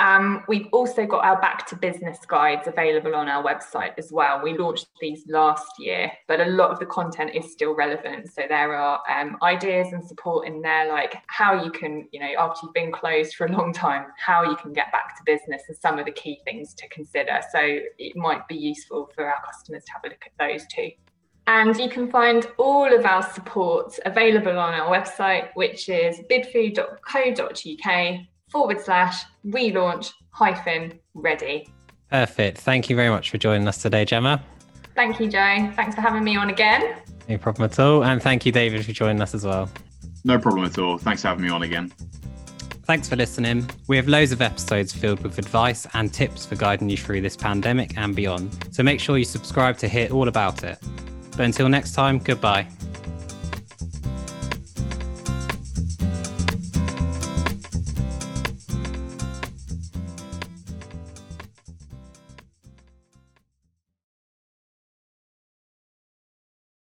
Um, 0.00 0.44
we've 0.48 0.66
also 0.72 1.04
got 1.04 1.26
our 1.26 1.38
back 1.42 1.66
to 1.66 1.76
business 1.76 2.18
guides 2.26 2.66
available 2.66 3.14
on 3.14 3.28
our 3.28 3.44
website 3.44 3.92
as 3.98 4.10
well. 4.10 4.40
We 4.42 4.56
launched 4.56 4.86
these 4.98 5.24
last 5.28 5.72
year, 5.78 6.10
but 6.26 6.40
a 6.40 6.46
lot 6.46 6.70
of 6.70 6.78
the 6.78 6.86
content 6.86 7.32
is 7.34 7.52
still 7.52 7.74
relevant. 7.74 8.32
So 8.32 8.44
there 8.48 8.74
are 8.74 9.02
um, 9.10 9.36
ideas 9.42 9.92
and 9.92 10.02
support 10.02 10.48
in 10.48 10.62
there, 10.62 10.88
like 10.88 11.16
how 11.26 11.62
you 11.62 11.70
can, 11.70 12.08
you 12.12 12.20
know, 12.20 12.30
after 12.38 12.60
you've 12.62 12.72
been 12.72 12.90
closed 12.90 13.34
for 13.34 13.46
a 13.46 13.52
long 13.52 13.74
time, 13.74 14.06
how 14.16 14.42
you 14.42 14.56
can 14.56 14.72
get 14.72 14.90
back 14.90 15.18
to 15.18 15.22
business 15.26 15.64
and 15.68 15.76
some 15.76 15.98
of 15.98 16.06
the 16.06 16.12
key 16.12 16.40
things 16.46 16.72
to 16.74 16.88
consider. 16.88 17.38
So 17.52 17.58
it 17.60 18.16
might 18.16 18.48
be 18.48 18.56
useful 18.56 19.10
for 19.14 19.26
our 19.26 19.42
customers 19.44 19.84
to 19.84 19.92
have 19.92 20.02
a 20.06 20.08
look 20.08 20.24
at 20.24 20.32
those 20.38 20.66
too. 20.74 20.92
And 21.46 21.76
you 21.76 21.90
can 21.90 22.10
find 22.10 22.46
all 22.56 22.90
of 22.90 23.04
our 23.04 23.22
support 23.34 23.98
available 24.06 24.58
on 24.58 24.72
our 24.72 24.90
website, 24.90 25.48
which 25.54 25.90
is 25.90 26.20
bidfood.co.uk 26.30 28.20
forward 28.50 28.80
slash 28.80 29.24
relaunch 29.46 30.12
hyphen 30.30 30.98
ready. 31.14 31.68
Perfect. 32.10 32.58
Thank 32.58 32.90
you 32.90 32.96
very 32.96 33.10
much 33.10 33.30
for 33.30 33.38
joining 33.38 33.68
us 33.68 33.80
today, 33.80 34.04
Gemma. 34.04 34.42
Thank 34.94 35.20
you, 35.20 35.28
Joe. 35.28 35.72
Thanks 35.76 35.94
for 35.94 36.00
having 36.00 36.24
me 36.24 36.36
on 36.36 36.50
again. 36.50 36.96
No 37.28 37.38
problem 37.38 37.66
at 37.66 37.78
all. 37.78 38.04
And 38.04 38.20
thank 38.20 38.44
you, 38.44 38.52
David, 38.52 38.84
for 38.84 38.92
joining 38.92 39.22
us 39.22 39.34
as 39.34 39.44
well. 39.44 39.70
No 40.24 40.38
problem 40.38 40.64
at 40.64 40.76
all. 40.78 40.98
Thanks 40.98 41.22
for 41.22 41.28
having 41.28 41.44
me 41.44 41.50
on 41.50 41.62
again. 41.62 41.92
Thanks 42.84 43.08
for 43.08 43.14
listening. 43.14 43.70
We 43.86 43.96
have 43.96 44.08
loads 44.08 44.32
of 44.32 44.42
episodes 44.42 44.92
filled 44.92 45.20
with 45.20 45.38
advice 45.38 45.86
and 45.94 46.12
tips 46.12 46.44
for 46.44 46.56
guiding 46.56 46.90
you 46.90 46.96
through 46.96 47.20
this 47.20 47.36
pandemic 47.36 47.96
and 47.96 48.16
beyond. 48.16 48.66
So 48.72 48.82
make 48.82 48.98
sure 48.98 49.16
you 49.16 49.24
subscribe 49.24 49.78
to 49.78 49.88
hear 49.88 50.10
all 50.10 50.26
about 50.26 50.64
it. 50.64 50.78
But 51.30 51.40
until 51.42 51.68
next 51.68 51.92
time, 51.92 52.18
goodbye. 52.18 52.66